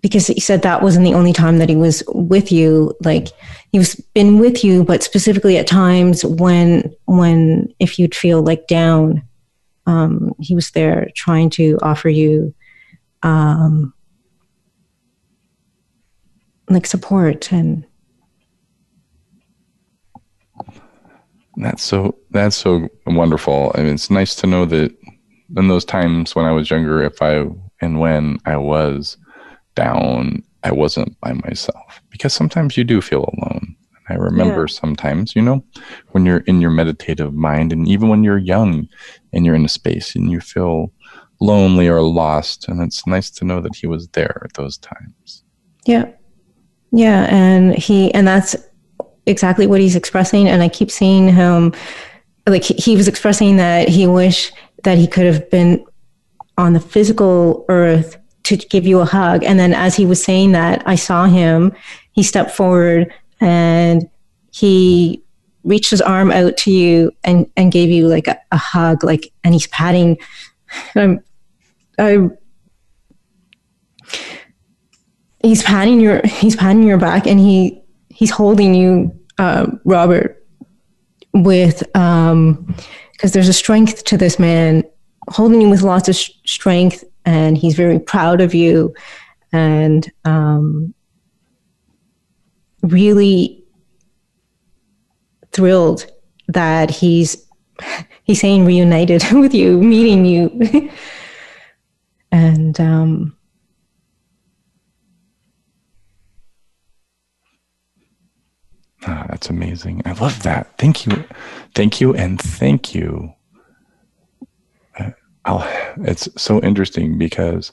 because 0.00 0.26
he 0.28 0.40
said 0.40 0.62
that 0.62 0.82
wasn't 0.82 1.04
the 1.04 1.14
only 1.14 1.32
time 1.32 1.58
that 1.58 1.68
he 1.68 1.76
was 1.76 2.02
with 2.08 2.50
you, 2.50 2.94
like 3.04 3.28
he 3.72 3.78
was 3.78 3.94
been 4.14 4.38
with 4.38 4.64
you, 4.64 4.84
but 4.84 5.02
specifically 5.02 5.56
at 5.58 5.66
times 5.66 6.24
when 6.24 6.94
when 7.06 7.72
if 7.78 7.98
you'd 7.98 8.14
feel 8.14 8.42
like 8.42 8.66
down, 8.68 9.22
um, 9.86 10.32
he 10.40 10.54
was 10.54 10.70
there 10.70 11.08
trying 11.14 11.50
to 11.50 11.78
offer 11.82 12.08
you. 12.08 12.54
Um, 13.22 13.94
like 16.72 16.86
support 16.86 17.52
and 17.52 17.84
that's 21.56 21.82
so 21.82 22.16
that's 22.30 22.56
so 22.56 22.88
wonderful 23.06 23.72
I 23.74 23.82
mean, 23.82 23.94
it's 23.94 24.10
nice 24.10 24.34
to 24.36 24.46
know 24.46 24.64
that 24.66 24.94
in 25.56 25.68
those 25.68 25.84
times 25.84 26.34
when 26.34 26.46
i 26.46 26.52
was 26.52 26.70
younger 26.70 27.02
if 27.02 27.20
i 27.20 27.46
and 27.80 28.00
when 28.00 28.38
i 28.46 28.56
was 28.56 29.16
down 29.74 30.42
i 30.62 30.72
wasn't 30.72 31.18
by 31.20 31.32
myself 31.32 32.00
because 32.10 32.32
sometimes 32.32 32.76
you 32.76 32.84
do 32.84 33.00
feel 33.00 33.28
alone 33.36 33.76
i 34.12 34.16
remember 34.16 34.62
yeah. 34.62 34.74
sometimes 34.74 35.34
you 35.34 35.42
know 35.42 35.64
when 36.12 36.24
you're 36.26 36.44
in 36.46 36.60
your 36.60 36.70
meditative 36.70 37.34
mind 37.34 37.72
and 37.72 37.88
even 37.88 38.08
when 38.08 38.22
you're 38.22 38.38
young 38.38 38.88
and 39.32 39.44
you're 39.44 39.54
in 39.54 39.64
a 39.64 39.68
space 39.68 40.14
and 40.14 40.30
you 40.30 40.40
feel 40.40 40.92
lonely 41.40 41.88
or 41.88 42.00
lost 42.02 42.68
and 42.68 42.80
it's 42.80 43.06
nice 43.06 43.30
to 43.30 43.44
know 43.44 43.60
that 43.60 43.74
he 43.74 43.86
was 43.86 44.08
there 44.08 44.42
at 44.44 44.54
those 44.54 44.78
times 44.78 45.44
yeah 45.86 46.06
yeah, 46.92 47.26
and 47.30 47.74
he 47.74 48.12
and 48.12 48.28
that's 48.28 48.54
exactly 49.26 49.66
what 49.66 49.80
he's 49.80 49.96
expressing. 49.96 50.48
And 50.48 50.62
I 50.62 50.68
keep 50.68 50.90
seeing 50.90 51.28
him 51.28 51.72
like 52.46 52.64
he 52.64 52.96
was 52.96 53.08
expressing 53.08 53.56
that 53.56 53.88
he 53.88 54.06
wish 54.06 54.52
that 54.84 54.98
he 54.98 55.06
could 55.06 55.24
have 55.24 55.48
been 55.50 55.84
on 56.58 56.74
the 56.74 56.80
physical 56.80 57.64
earth 57.68 58.18
to 58.44 58.56
give 58.56 58.86
you 58.86 59.00
a 59.00 59.04
hug. 59.04 59.42
And 59.42 59.58
then 59.58 59.72
as 59.72 59.96
he 59.96 60.04
was 60.04 60.22
saying 60.22 60.52
that, 60.52 60.82
I 60.84 60.96
saw 60.96 61.24
him. 61.24 61.72
He 62.12 62.22
stepped 62.22 62.50
forward 62.50 63.12
and 63.42 64.08
he 64.52 65.22
reached 65.64 65.90
his 65.90 66.00
arm 66.00 66.30
out 66.30 66.56
to 66.56 66.70
you 66.70 67.12
and, 67.24 67.50
and 67.56 67.72
gave 67.72 67.90
you 67.90 68.08
like 68.08 68.26
a, 68.28 68.38
a 68.50 68.56
hug, 68.56 69.04
like, 69.04 69.32
and 69.44 69.54
he's 69.54 69.66
patting. 69.68 70.18
I'm, 70.96 71.20
I 71.98 72.30
he's 75.42 75.62
patting 75.62 76.00
your 76.00 76.20
he's 76.24 76.56
patting 76.56 76.82
your 76.82 76.98
back 76.98 77.26
and 77.26 77.40
he 77.40 77.82
he's 78.08 78.30
holding 78.30 78.74
you 78.74 79.12
uh, 79.38 79.66
robert 79.84 80.46
with 81.34 81.82
um 81.96 82.74
because 83.12 83.32
there's 83.32 83.48
a 83.48 83.52
strength 83.52 84.04
to 84.04 84.16
this 84.16 84.38
man 84.38 84.84
holding 85.28 85.60
you 85.60 85.68
with 85.68 85.82
lots 85.82 86.08
of 86.08 86.16
sh- 86.16 86.30
strength 86.44 87.04
and 87.24 87.56
he's 87.56 87.74
very 87.74 87.98
proud 87.98 88.40
of 88.40 88.54
you 88.54 88.94
and 89.52 90.10
um 90.24 90.94
really 92.82 93.64
thrilled 95.52 96.06
that 96.48 96.90
he's 96.90 97.46
he's 98.24 98.40
saying 98.40 98.64
reunited 98.64 99.24
with 99.32 99.54
you 99.54 99.80
meeting 99.80 100.24
you 100.24 100.90
and 102.32 102.80
um 102.80 103.36
Ah, 109.04 109.26
that's 109.28 109.50
amazing. 109.50 110.00
I 110.04 110.12
love 110.12 110.42
that. 110.44 110.78
Thank 110.78 111.06
you. 111.06 111.24
Thank 111.74 112.00
you. 112.00 112.14
And 112.14 112.40
thank 112.40 112.94
you. 112.94 113.32
Uh, 114.96 115.10
I'll, 115.44 115.66
it's 116.02 116.28
so 116.40 116.60
interesting 116.60 117.18
because 117.18 117.72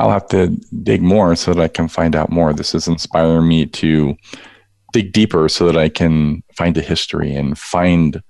I'll 0.00 0.10
have 0.10 0.28
to 0.28 0.48
dig 0.82 1.02
more 1.02 1.36
so 1.36 1.52
that 1.52 1.62
I 1.62 1.68
can 1.68 1.86
find 1.86 2.16
out 2.16 2.30
more. 2.30 2.54
This 2.54 2.74
is 2.74 2.88
inspiring 2.88 3.46
me 3.46 3.66
to 3.66 4.16
dig 4.92 5.12
deeper 5.12 5.48
so 5.48 5.66
that 5.66 5.76
I 5.76 5.90
can 5.90 6.42
find 6.56 6.76
a 6.78 6.80
history 6.80 7.34
and 7.34 7.58
find 7.58 8.22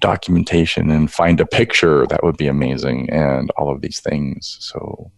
documentation 0.00 0.90
and 0.90 1.12
find 1.12 1.40
a 1.40 1.46
picture 1.46 2.06
that 2.06 2.22
would 2.22 2.36
be 2.36 2.46
amazing 2.46 3.10
and 3.10 3.50
all 3.56 3.70
of 3.70 3.80
these 3.80 3.98
things. 3.98 4.56
So 4.60 5.10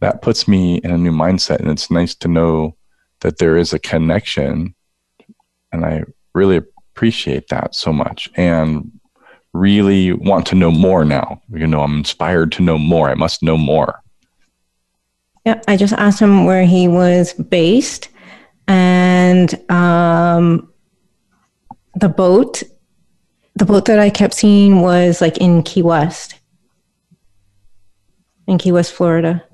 that 0.00 0.20
puts 0.20 0.46
me 0.46 0.76
in 0.78 0.90
a 0.90 0.98
new 0.98 1.12
mindset. 1.12 1.60
And 1.60 1.70
it's 1.70 1.90
nice 1.90 2.14
to 2.16 2.28
know 2.28 2.76
that 3.20 3.38
there 3.38 3.56
is 3.56 3.72
a 3.72 3.78
connection 3.78 4.74
and 5.72 5.86
I 5.86 6.04
really 6.34 6.58
appreciate 6.58 7.48
that 7.48 7.74
so 7.74 7.92
much 7.92 8.30
and 8.34 8.92
really 9.54 10.12
want 10.12 10.46
to 10.48 10.54
know 10.54 10.70
more 10.70 11.04
now. 11.04 11.40
You 11.50 11.66
know, 11.66 11.82
I'm 11.82 11.96
inspired 11.96 12.52
to 12.52 12.62
know 12.62 12.76
more. 12.76 13.08
I 13.08 13.14
must 13.14 13.42
know 13.42 13.56
more. 13.56 14.01
Yeah, 15.44 15.60
I 15.66 15.76
just 15.76 15.92
asked 15.94 16.20
him 16.20 16.44
where 16.44 16.64
he 16.64 16.88
was 16.88 17.32
based 17.34 18.08
and 18.68 19.70
um, 19.70 20.72
the 21.94 22.08
boat 22.08 22.62
the 23.54 23.66
boat 23.66 23.84
that 23.84 23.98
I 23.98 24.08
kept 24.08 24.34
seeing 24.34 24.80
was 24.80 25.20
like 25.20 25.36
in 25.38 25.62
Key 25.62 25.82
West. 25.82 26.40
In 28.46 28.56
Key 28.56 28.72
West, 28.72 28.92
Florida. 28.92 29.44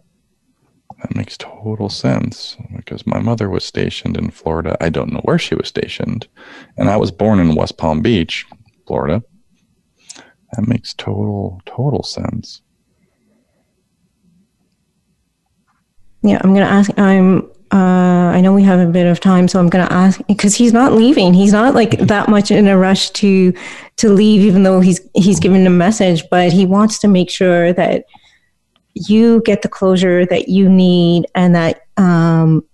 That 1.01 1.16
makes 1.16 1.36
total 1.36 1.89
sense 1.89 2.57
because 2.76 3.07
my 3.07 3.18
mother 3.18 3.51
was 3.51 3.64
stationed 3.64 4.16
in 4.16 4.30
Florida. 4.30 4.76
I 4.80 4.89
don't 4.89 5.12
know 5.12 5.20
where 5.24 5.39
she 5.39 5.57
was 5.57 5.68
stationed. 5.68 6.28
And 6.76 6.89
I 6.89 6.97
was 6.97 7.11
born 7.11 7.41
in 7.41 7.57
West 7.57 7.76
Palm 7.76 8.01
Beach, 8.01 8.47
Florida. 8.86 9.22
That 10.53 10.66
makes 10.66 10.95
total, 10.95 11.61
total 11.66 12.03
sense. 12.03 12.62
Yeah, 16.23 16.41
I'm 16.43 16.53
going 16.55 16.66
to 16.66 16.73
ask. 16.73 16.91
I'm. 16.99 17.51
Uh, 17.71 18.33
I 18.33 18.41
know 18.41 18.55
we 18.55 18.62
have 18.62 18.81
a 18.81 18.91
bit 18.91 19.07
of 19.07 19.21
time, 19.21 19.47
so 19.47 19.61
I'm 19.61 19.69
going 19.69 19.87
to 19.87 19.93
ask 19.93 20.21
because 20.27 20.55
he's 20.55 20.73
not 20.73 20.95
leaving. 20.95 21.35
He's 21.35 21.53
not 21.53 21.75
like 21.75 21.99
that 21.99 22.31
much 22.31 22.51
in 22.51 22.66
a 22.66 22.79
rush 22.79 23.11
to 23.11 23.53
to 23.97 24.09
leave, 24.09 24.43
even 24.43 24.62
though 24.62 24.81
he's 24.81 25.01
he's 25.14 25.39
given 25.39 25.66
a 25.66 25.71
message. 25.71 26.25
But 26.31 26.53
he 26.53 26.64
wants 26.64 26.99
to 27.01 27.09
make 27.09 27.31
sure 27.31 27.73
that 27.75 28.05
you 28.95 29.43
get 29.45 29.62
the 29.62 29.69
closure 29.69 30.25
that 30.27 30.49
you 30.49 30.69
need 30.69 31.27
and 31.35 31.55
that 31.55 31.83
um, 31.99 32.64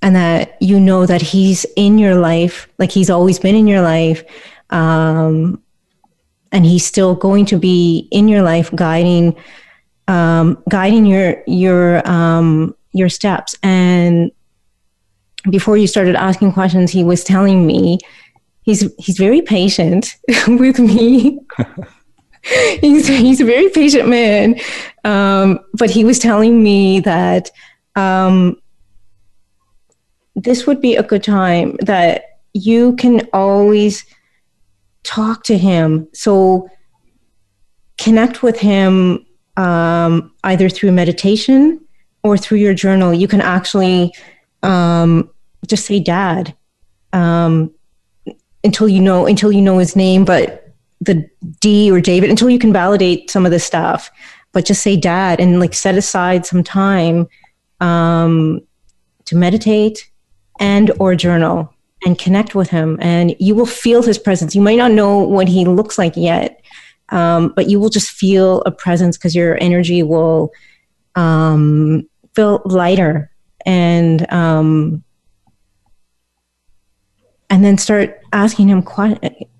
and 0.00 0.14
that 0.14 0.56
you 0.60 0.78
know 0.78 1.04
that 1.04 1.20
he's 1.20 1.66
in 1.76 1.98
your 1.98 2.14
life, 2.14 2.68
like 2.78 2.92
he's 2.92 3.10
always 3.10 3.38
been 3.38 3.56
in 3.56 3.66
your 3.66 3.82
life. 3.82 4.24
Um, 4.70 5.62
and 6.52 6.64
he's 6.64 6.86
still 6.86 7.14
going 7.14 7.44
to 7.46 7.58
be 7.58 8.08
in 8.10 8.28
your 8.28 8.42
life 8.42 8.74
guiding 8.74 9.36
um, 10.08 10.62
guiding 10.68 11.06
your 11.06 11.42
your 11.46 12.06
um, 12.08 12.74
your 12.92 13.08
steps. 13.08 13.54
And 13.62 14.32
before 15.50 15.76
you 15.76 15.86
started 15.86 16.16
asking 16.16 16.52
questions 16.52 16.90
he 16.90 17.04
was 17.04 17.22
telling 17.22 17.64
me 17.64 17.98
he's 18.62 18.92
he's 18.98 19.16
very 19.16 19.42
patient 19.42 20.16
with 20.48 20.78
me. 20.78 21.40
He's 22.80 23.06
he's 23.06 23.40
a 23.40 23.44
very 23.44 23.68
patient 23.68 24.08
man. 24.08 24.58
Um, 25.04 25.58
but 25.74 25.90
he 25.90 26.04
was 26.04 26.18
telling 26.18 26.62
me 26.62 27.00
that 27.00 27.50
um, 27.96 28.56
this 30.36 30.66
would 30.66 30.80
be 30.80 30.96
a 30.96 31.02
good 31.02 31.22
time 31.22 31.76
that 31.80 32.38
you 32.54 32.94
can 32.96 33.28
always 33.32 34.06
talk 35.02 35.42
to 35.44 35.58
him. 35.58 36.08
So 36.14 36.70
connect 37.98 38.42
with 38.42 38.58
him 38.60 39.26
um, 39.58 40.32
either 40.44 40.68
through 40.68 40.92
meditation 40.92 41.84
or 42.22 42.38
through 42.38 42.58
your 42.58 42.74
journal. 42.74 43.12
You 43.12 43.28
can 43.28 43.40
actually 43.40 44.14
um, 44.62 45.28
just 45.66 45.84
say 45.84 46.00
"dad" 46.00 46.54
um, 47.12 47.74
until 48.64 48.88
you 48.88 49.02
know 49.02 49.26
until 49.26 49.52
you 49.52 49.60
know 49.60 49.78
his 49.78 49.96
name, 49.96 50.24
but 50.24 50.72
the 51.00 51.28
D 51.60 51.90
or 51.90 52.00
David 52.00 52.30
until 52.30 52.48
you 52.48 52.58
can 52.58 52.72
validate 52.72 53.30
some 53.30 53.44
of 53.44 53.52
the 53.52 53.58
stuff. 53.58 54.10
But 54.52 54.64
just 54.64 54.82
say 54.82 54.96
"dad" 54.96 55.40
and 55.40 55.60
like 55.60 55.74
set 55.74 55.96
aside 55.96 56.46
some 56.46 56.62
time 56.62 57.26
um, 57.80 58.60
to 59.26 59.36
meditate 59.36 60.08
and 60.60 60.90
or 60.98 61.14
journal 61.14 61.74
and 62.06 62.16
connect 62.16 62.54
with 62.54 62.70
him 62.70 62.96
and 63.00 63.34
you 63.40 63.56
will 63.56 63.66
feel 63.66 64.02
his 64.02 64.18
presence 64.18 64.54
you 64.54 64.60
might 64.60 64.76
not 64.76 64.92
know 64.92 65.18
what 65.18 65.48
he 65.48 65.64
looks 65.64 65.98
like 65.98 66.16
yet 66.16 66.57
um, 67.10 67.52
but 67.54 67.68
you 67.68 67.80
will 67.80 67.88
just 67.88 68.10
feel 68.10 68.62
a 68.62 68.70
presence 68.70 69.16
because 69.16 69.34
your 69.34 69.60
energy 69.60 70.02
will 70.02 70.52
um, 71.14 72.08
feel 72.34 72.62
lighter 72.64 73.30
and 73.64 74.30
um, 74.32 75.02
and 77.50 77.64
then 77.64 77.78
start 77.78 78.20
asking 78.32 78.68
him 78.68 78.84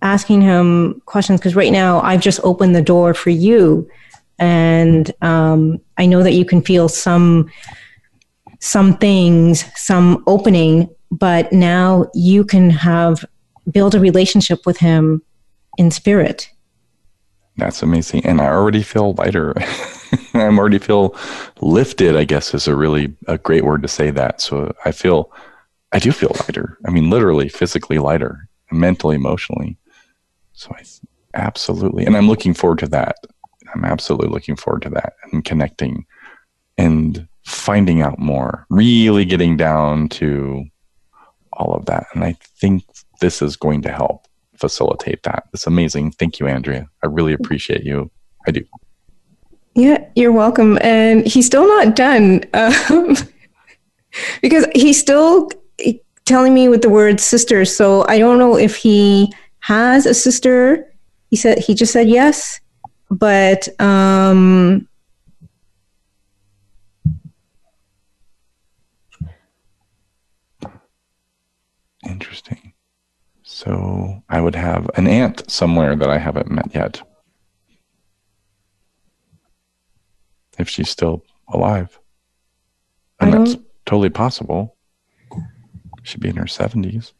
asking 0.03 0.43
him 0.43 1.01
questions 1.07 1.41
because 1.41 1.57
right 1.57 1.73
now 1.73 2.01
I've 2.01 2.21
just 2.21 2.41
opened 2.45 2.75
the 2.75 2.83
door 2.83 3.15
for 3.15 3.31
you. 3.31 3.89
And 4.39 5.11
um, 5.23 5.81
I 5.97 6.07
know 6.07 6.23
that 6.23 6.35
you 6.35 6.45
can 6.45 6.63
feel 6.63 6.89
some 6.89 7.51
some 8.61 8.97
things 8.97 9.65
some 9.77 10.23
opening 10.27 10.89
but 11.11 11.53
now 11.53 12.07
you 12.13 12.45
can 12.45 12.71
have 12.71 13.25
build 13.71 13.95
a 13.95 14.01
relationship 14.01 14.67
with 14.67 14.79
him 14.79 15.23
in 15.77 15.91
spirit 15.91 16.51
that's 17.59 17.83
amazing. 17.83 18.25
And 18.25 18.41
i 18.41 18.47
already 18.47 18.83
feel 18.83 19.15
lighter. 19.15 19.55
I 20.35 20.47
already 20.47 20.79
feel 20.79 21.15
lifted 21.61 22.17
i 22.17 22.25
guess 22.25 22.55
is 22.55 22.67
a 22.67 22.75
really 22.75 23.15
a 23.27 23.37
great 23.37 23.65
word 23.65 23.83
to 23.83 23.89
say 23.89 24.11
that. 24.11 24.41
So 24.41 24.75
i 24.85 24.93
feel 24.93 25.31
i 25.93 25.99
do 25.99 26.13
feel 26.13 26.33
lighter. 26.41 26.79
I 26.87 26.91
mean 26.91 27.11
literally 27.11 27.49
physically 27.49 27.99
lighter 27.99 28.49
mentally 28.71 29.17
emotionally. 29.17 29.77
So 30.53 30.75
i 30.75 30.85
absolutely. 31.35 32.07
And 32.07 32.17
i'm 32.17 32.29
looking 32.29 32.55
forward 32.55 32.79
to 32.81 32.89
that. 32.89 33.17
I'm 33.75 33.85
absolutely 33.85 34.29
looking 34.29 34.57
forward 34.57 34.83
to 34.83 34.91
that 34.91 35.15
and 35.33 35.45
connecting 35.45 36.07
and 36.79 37.29
finding 37.45 38.03
out 38.03 38.19
more 38.19 38.67
really 38.71 39.25
getting 39.25 39.57
down 39.57 40.09
to 40.09 40.65
all 41.55 41.75
of 41.75 41.87
that. 41.87 42.07
And 42.15 42.23
I 42.23 42.37
think 42.61 42.85
this 43.21 43.43
is 43.43 43.57
going 43.57 43.83
to 43.83 43.93
help 43.93 44.28
facilitate 44.59 45.23
that. 45.23 45.45
It's 45.53 45.67
amazing. 45.67 46.13
Thank 46.13 46.39
you, 46.39 46.47
Andrea. 46.47 46.89
I 47.03 47.07
really 47.07 47.33
appreciate 47.33 47.85
you. 47.85 48.11
I 48.47 48.51
do. 48.51 48.65
Yeah, 49.75 50.05
you're 50.17 50.33
welcome. 50.33 50.79
And 50.83 51.27
he's 51.27 51.47
still 51.47 51.67
not 51.67 51.95
done 51.95 52.45
um, 52.55 53.17
because 54.43 54.67
he's 54.75 54.99
still 54.99 55.51
telling 56.25 56.53
me 56.53 56.69
with 56.69 56.83
the 56.83 56.91
word 56.91 57.21
sister. 57.21 57.65
So 57.65 58.05
I 58.09 58.19
don't 58.19 58.39
know 58.39 58.57
if 58.57 58.77
he 58.77 59.33
has 59.61 60.07
a 60.07 60.15
sister. 60.15 60.93
He 61.31 61.37
said 61.37 61.59
he 61.59 61.75
just 61.75 61.93
said 61.93 62.09
yes, 62.09 62.61
but 63.11 63.69
um, 63.81 64.89
Interesting. 72.09 72.68
So 73.59 74.23
I 74.29 74.41
would 74.41 74.55
have 74.55 74.89
an 74.95 75.09
aunt 75.09 75.51
somewhere 75.51 75.97
that 75.97 76.09
I 76.09 76.19
haven't 76.19 76.49
met 76.49 76.73
yet. 76.77 77.03
If 80.61 80.69
she's 80.69 80.89
still 80.89 81.25
alive. 81.49 81.99
And 83.19 83.35
that's 83.35 83.57
totally 83.85 84.11
possible. 84.11 84.77
She'd 86.05 86.21
be 86.21 86.29
in 86.29 86.37
her 86.37 86.45
70s. 86.45 87.15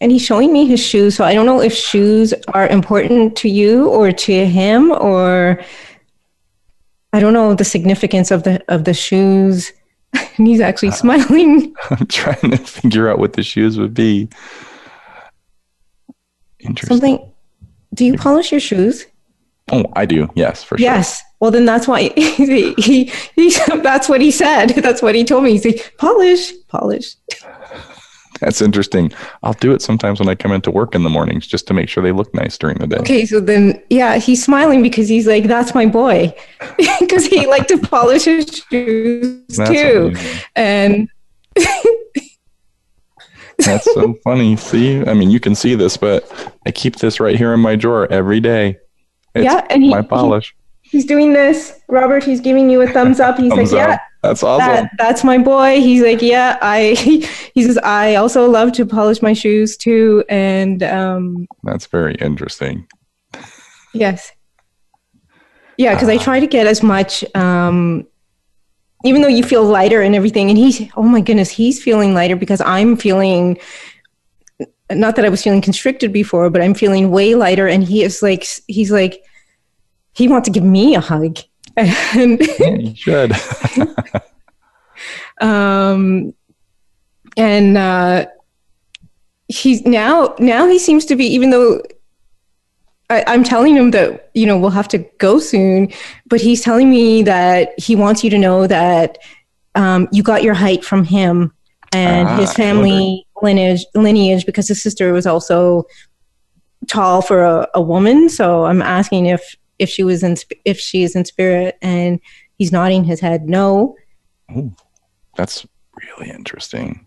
And 0.00 0.12
he's 0.12 0.22
showing 0.22 0.52
me 0.52 0.66
his 0.66 0.80
shoes. 0.80 1.16
So 1.16 1.24
I 1.24 1.34
don't 1.34 1.46
know 1.46 1.60
if 1.60 1.74
shoes 1.74 2.32
are 2.54 2.68
important 2.68 3.36
to 3.38 3.48
you 3.48 3.88
or 3.88 4.12
to 4.12 4.46
him, 4.46 4.92
or 4.92 5.62
I 7.12 7.20
don't 7.20 7.32
know 7.32 7.54
the 7.54 7.64
significance 7.64 8.30
of 8.30 8.44
the 8.44 8.62
of 8.68 8.84
the 8.84 8.94
shoes. 8.94 9.72
and 10.36 10.46
he's 10.46 10.60
actually 10.60 10.88
uh, 10.88 10.92
smiling. 10.92 11.74
I'm 11.90 12.06
trying 12.06 12.50
to 12.50 12.58
figure 12.58 13.10
out 13.10 13.18
what 13.18 13.34
the 13.34 13.42
shoes 13.42 13.78
would 13.78 13.94
be. 13.94 14.28
Interesting. 16.60 16.98
Something. 16.98 17.32
Do 17.94 18.04
you 18.04 18.14
polish 18.16 18.52
your 18.52 18.60
shoes? 18.60 19.06
Oh, 19.70 19.84
I 19.94 20.06
do. 20.06 20.28
Yes, 20.34 20.62
for 20.62 20.78
sure. 20.78 20.84
Yes. 20.84 21.22
Well, 21.40 21.50
then 21.50 21.64
that's 21.64 21.86
why 21.86 22.08
he, 22.16 22.72
he, 22.74 23.12
he 23.34 23.50
that's 23.82 24.08
what 24.08 24.20
he 24.20 24.30
said. 24.30 24.68
That's 24.68 25.02
what 25.02 25.14
he 25.14 25.24
told 25.24 25.44
me. 25.44 25.52
He 25.52 25.58
said, 25.58 25.92
polish, 25.98 26.52
polish. 26.68 27.16
That's 28.40 28.62
interesting. 28.62 29.12
I'll 29.42 29.54
do 29.54 29.72
it 29.72 29.82
sometimes 29.82 30.20
when 30.20 30.28
I 30.28 30.34
come 30.34 30.52
into 30.52 30.70
work 30.70 30.94
in 30.94 31.02
the 31.02 31.10
mornings 31.10 31.46
just 31.46 31.66
to 31.68 31.74
make 31.74 31.88
sure 31.88 32.02
they 32.02 32.12
look 32.12 32.32
nice 32.34 32.56
during 32.56 32.78
the 32.78 32.86
day. 32.86 32.98
Okay, 32.98 33.26
so 33.26 33.40
then 33.40 33.82
yeah, 33.90 34.18
he's 34.18 34.44
smiling 34.44 34.82
because 34.82 35.08
he's 35.08 35.26
like, 35.26 35.44
"That's 35.44 35.74
my 35.74 35.86
boy," 35.86 36.34
because 37.00 37.26
he 37.26 37.46
liked 37.46 37.68
to 37.68 37.78
polish 37.78 38.24
his 38.24 38.64
shoes 38.70 39.56
That's 39.56 39.70
too, 39.70 40.06
amazing. 40.12 40.40
and. 40.56 41.08
That's 43.58 43.92
so 43.92 44.14
funny. 44.22 44.54
See, 44.54 45.04
I 45.04 45.14
mean, 45.14 45.30
you 45.30 45.40
can 45.40 45.56
see 45.56 45.74
this, 45.74 45.96
but 45.96 46.30
I 46.64 46.70
keep 46.70 46.96
this 46.96 47.18
right 47.18 47.36
here 47.36 47.52
in 47.52 47.58
my 47.58 47.74
drawer 47.74 48.06
every 48.08 48.38
day. 48.38 48.78
It's 49.34 49.44
yeah, 49.44 49.66
and 49.68 49.82
he, 49.82 49.90
my 49.90 50.00
polish. 50.00 50.54
He, 50.82 50.90
he's 50.98 51.04
doing 51.04 51.32
this, 51.32 51.80
Robert. 51.88 52.22
He's 52.22 52.40
giving 52.40 52.70
you 52.70 52.82
a 52.82 52.86
thumbs 52.86 53.18
up. 53.18 53.36
He's 53.36 53.52
thumbs 53.52 53.72
like, 53.72 53.82
up. 53.82 53.88
"Yeah, 53.88 54.00
that's 54.22 54.42
awesome. 54.42 54.66
That, 54.66 54.90
that's 54.98 55.22
my 55.22 55.38
boy. 55.38 55.80
He's 55.80 56.02
like, 56.02 56.22
yeah, 56.22 56.58
I, 56.60 56.94
he 57.54 57.62
says, 57.62 57.78
I 57.78 58.16
also 58.16 58.48
love 58.50 58.72
to 58.72 58.86
polish 58.86 59.22
my 59.22 59.32
shoes 59.32 59.76
too. 59.76 60.24
And, 60.28 60.82
um, 60.82 61.46
that's 61.62 61.86
very 61.86 62.14
interesting. 62.16 62.86
Yes. 63.94 64.32
Yeah. 65.76 65.94
Cause 65.94 66.08
uh, 66.08 66.12
I 66.12 66.16
ah. 66.16 66.22
try 66.22 66.40
to 66.40 66.46
get 66.46 66.66
as 66.66 66.82
much, 66.82 67.24
um, 67.36 68.06
even 69.04 69.22
though 69.22 69.28
you 69.28 69.44
feel 69.44 69.62
lighter 69.62 70.02
and 70.02 70.16
everything 70.16 70.48
and 70.48 70.58
he's, 70.58 70.82
oh 70.96 71.02
my 71.02 71.20
goodness, 71.20 71.50
he's 71.50 71.80
feeling 71.80 72.14
lighter 72.14 72.34
because 72.34 72.60
I'm 72.62 72.96
feeling, 72.96 73.58
not 74.90 75.14
that 75.14 75.24
I 75.24 75.28
was 75.28 75.44
feeling 75.44 75.60
constricted 75.60 76.12
before, 76.12 76.50
but 76.50 76.60
I'm 76.60 76.74
feeling 76.74 77.12
way 77.12 77.36
lighter. 77.36 77.68
And 77.68 77.84
he 77.84 78.02
is 78.02 78.22
like, 78.22 78.44
he's 78.66 78.90
like, 78.90 79.22
he 80.14 80.26
wants 80.26 80.46
to 80.48 80.52
give 80.52 80.64
me 80.64 80.96
a 80.96 81.00
hug 81.00 81.38
and 81.78 82.40
yeah, 82.58 82.74
you 82.74 82.94
should. 82.94 83.32
um, 85.40 86.34
and 87.36 87.78
uh, 87.78 88.26
he's 89.48 89.84
now 89.86 90.34
now 90.38 90.66
he 90.66 90.78
seems 90.78 91.04
to 91.06 91.16
be 91.16 91.26
even 91.26 91.50
though 91.50 91.80
I, 93.10 93.24
I'm 93.26 93.44
telling 93.44 93.76
him 93.76 93.90
that 93.92 94.30
you 94.34 94.46
know 94.46 94.58
we'll 94.58 94.70
have 94.70 94.88
to 94.88 94.98
go 95.18 95.38
soon, 95.38 95.92
but 96.26 96.40
he's 96.40 96.62
telling 96.62 96.90
me 96.90 97.22
that 97.22 97.78
he 97.78 97.96
wants 97.96 98.24
you 98.24 98.30
to 98.30 98.38
know 98.38 98.66
that 98.66 99.18
um, 99.74 100.08
you 100.12 100.22
got 100.22 100.42
your 100.42 100.54
height 100.54 100.84
from 100.84 101.04
him 101.04 101.52
and 101.92 102.28
ah, 102.28 102.36
his 102.36 102.52
family 102.52 103.26
lineage 103.40 103.84
lineage 103.94 104.44
because 104.44 104.68
his 104.68 104.82
sister 104.82 105.12
was 105.12 105.26
also 105.26 105.86
tall 106.88 107.22
for 107.22 107.44
a, 107.44 107.68
a 107.74 107.80
woman. 107.80 108.28
So 108.28 108.64
I'm 108.64 108.82
asking 108.82 109.26
if 109.26 109.56
if 109.78 109.88
she 109.88 110.04
was 110.04 110.22
in 110.22 110.36
if 110.64 110.78
she 110.78 111.02
is 111.02 111.14
in 111.16 111.24
spirit 111.24 111.78
and 111.82 112.20
he's 112.56 112.72
nodding 112.72 113.04
his 113.04 113.20
head 113.20 113.48
no 113.48 113.94
Ooh, 114.56 114.74
that's 115.36 115.66
really 116.16 116.30
interesting 116.30 117.06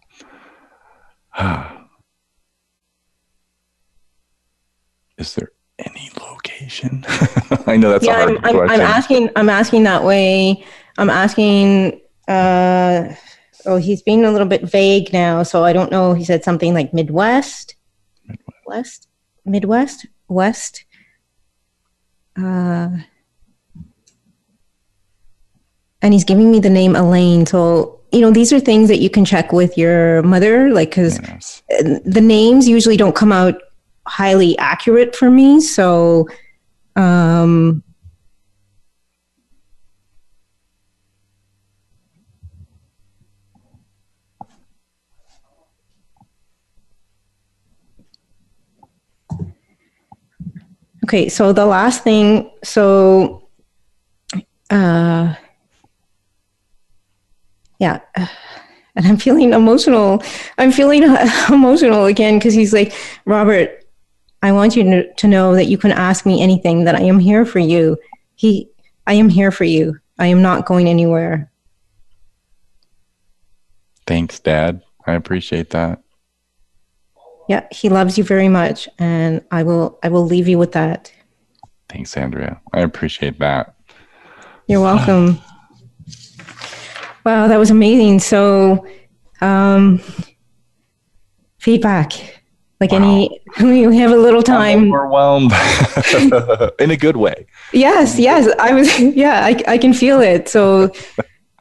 is 5.18 5.36
there 5.36 5.52
any 5.80 6.10
location? 6.20 7.06
I 7.68 7.78
know 7.78 7.92
that's 7.92 8.06
yeah, 8.06 8.14
a 8.14 8.16
hard 8.16 8.30
I'm, 8.30 8.46
I'm, 8.46 8.56
question. 8.56 8.70
I'm 8.70 8.82
asking. 8.82 9.30
I'm 9.36 9.50
asking 9.50 9.84
that 9.84 10.04
way. 10.04 10.66
I'm 10.98 11.10
asking. 11.10 12.02
Uh, 12.28 13.14
oh, 13.66 13.78
he's 13.78 14.02
being 14.02 14.26
a 14.26 14.32
little 14.32 14.48
bit 14.48 14.64
vague 14.64 15.12
now, 15.14 15.44
so 15.44 15.64
I 15.64 15.74
don't 15.74 15.92
know. 15.92 16.14
He 16.14 16.24
said 16.24 16.44
something 16.44 16.74
like 16.74 16.94
Midwest, 16.94 17.76
West, 18.66 19.08
Midwest, 19.46 20.06
West. 20.28 20.86
Uh, 22.38 22.90
and 26.02 26.14
he's 26.14 26.24
giving 26.24 26.52
me 26.52 26.60
the 26.60 26.70
name 26.70 26.96
Elaine. 26.96 27.46
So 27.46 28.02
you 28.12 28.20
know, 28.20 28.32
these 28.32 28.52
are 28.52 28.60
things 28.60 28.90
that 28.90 28.98
you 28.98 29.10
can 29.10 29.24
check 29.24 29.54
with 29.54 29.78
your 29.78 30.22
mother, 30.24 30.70
like 30.70 30.90
because 30.90 31.20
Yes. 31.20 31.64
the 32.04 32.22
names 32.22 32.68
usually 32.68 32.98
don't 32.98 33.16
come 33.16 33.32
out 33.32 33.56
highly 34.06 34.58
accurate 34.58 35.16
for 35.16 35.30
me. 35.30 35.62
So, 35.62 36.28
um, 36.98 37.84
okay. 51.12 51.28
So 51.28 51.52
the 51.52 51.66
last 51.66 52.04
thing, 52.04 52.50
so, 52.64 53.48
uh, 54.70 55.36
yeah. 57.80 58.00
And 58.94 59.08
I'm 59.08 59.16
feeling 59.16 59.54
emotional. 59.54 60.22
I'm 60.58 60.74
feeling 60.74 61.04
emotional 61.50 62.08
again 62.08 62.38
because 62.38 62.54
he's 62.54 62.74
like, 62.74 62.92
Robert, 63.24 63.86
I 64.42 64.52
want 64.52 64.76
you 64.76 64.84
to, 64.84 65.14
to 65.14 65.28
know 65.30 65.56
that 65.56 65.68
you 65.68 65.78
can 65.78 65.94
ask 65.94 66.26
me 66.26 66.44
anything, 66.44 66.84
that 66.84 66.96
I 66.96 67.04
am 67.04 67.18
here 67.18 67.46
for 67.46 67.60
you. 67.60 67.98
He, 68.36 68.70
I 69.08 69.14
am 69.14 69.30
here 69.30 69.50
for 69.50 69.64
you. 69.64 69.98
I 70.20 70.28
am 70.28 70.42
not 70.42 70.66
going 70.66 70.90
anywhere. 70.90 71.50
Thanks, 74.06 74.42
Dad. 74.42 74.82
I 75.08 75.14
appreciate 75.14 75.70
that. 75.70 76.01
Yeah, 77.52 77.68
he 77.70 77.90
loves 77.90 78.18
you 78.18 78.24
very 78.24 78.48
much, 78.48 78.88
and 78.98 79.42
I 79.52 79.64
will, 79.64 80.00
I 80.04 80.08
will 80.08 80.24
leave 80.26 80.48
you 80.48 80.58
with 80.58 80.72
that. 80.72 81.12
Thanks, 81.90 82.16
Andrea. 82.16 82.62
I 82.72 82.80
appreciate 82.80 83.40
that. 83.40 83.76
You're 84.68 84.80
welcome. 84.80 85.38
Wow, 87.26 87.50
that 87.50 87.58
was 87.58 87.70
amazing. 87.70 88.20
So, 88.20 88.88
um, 89.42 90.00
feedback, 91.60 92.14
like 92.80 92.94
any, 92.94 93.42
we 93.62 93.82
have 93.98 94.12
a 94.12 94.16
little 94.16 94.40
I'm 94.40 94.46
time. 94.46 94.94
overwhelmed 94.94 95.52
in 96.80 96.90
a 96.92 96.96
good 96.96 97.18
way. 97.18 97.48
Yes, 97.74 98.18
yes, 98.18 98.48
I 98.60 98.72
was. 98.74 98.98
Yeah, 99.00 99.44
I, 99.44 99.62
I 99.68 99.78
can 99.78 99.92
feel 99.94 100.22
it. 100.22 100.48
So, 100.48 100.90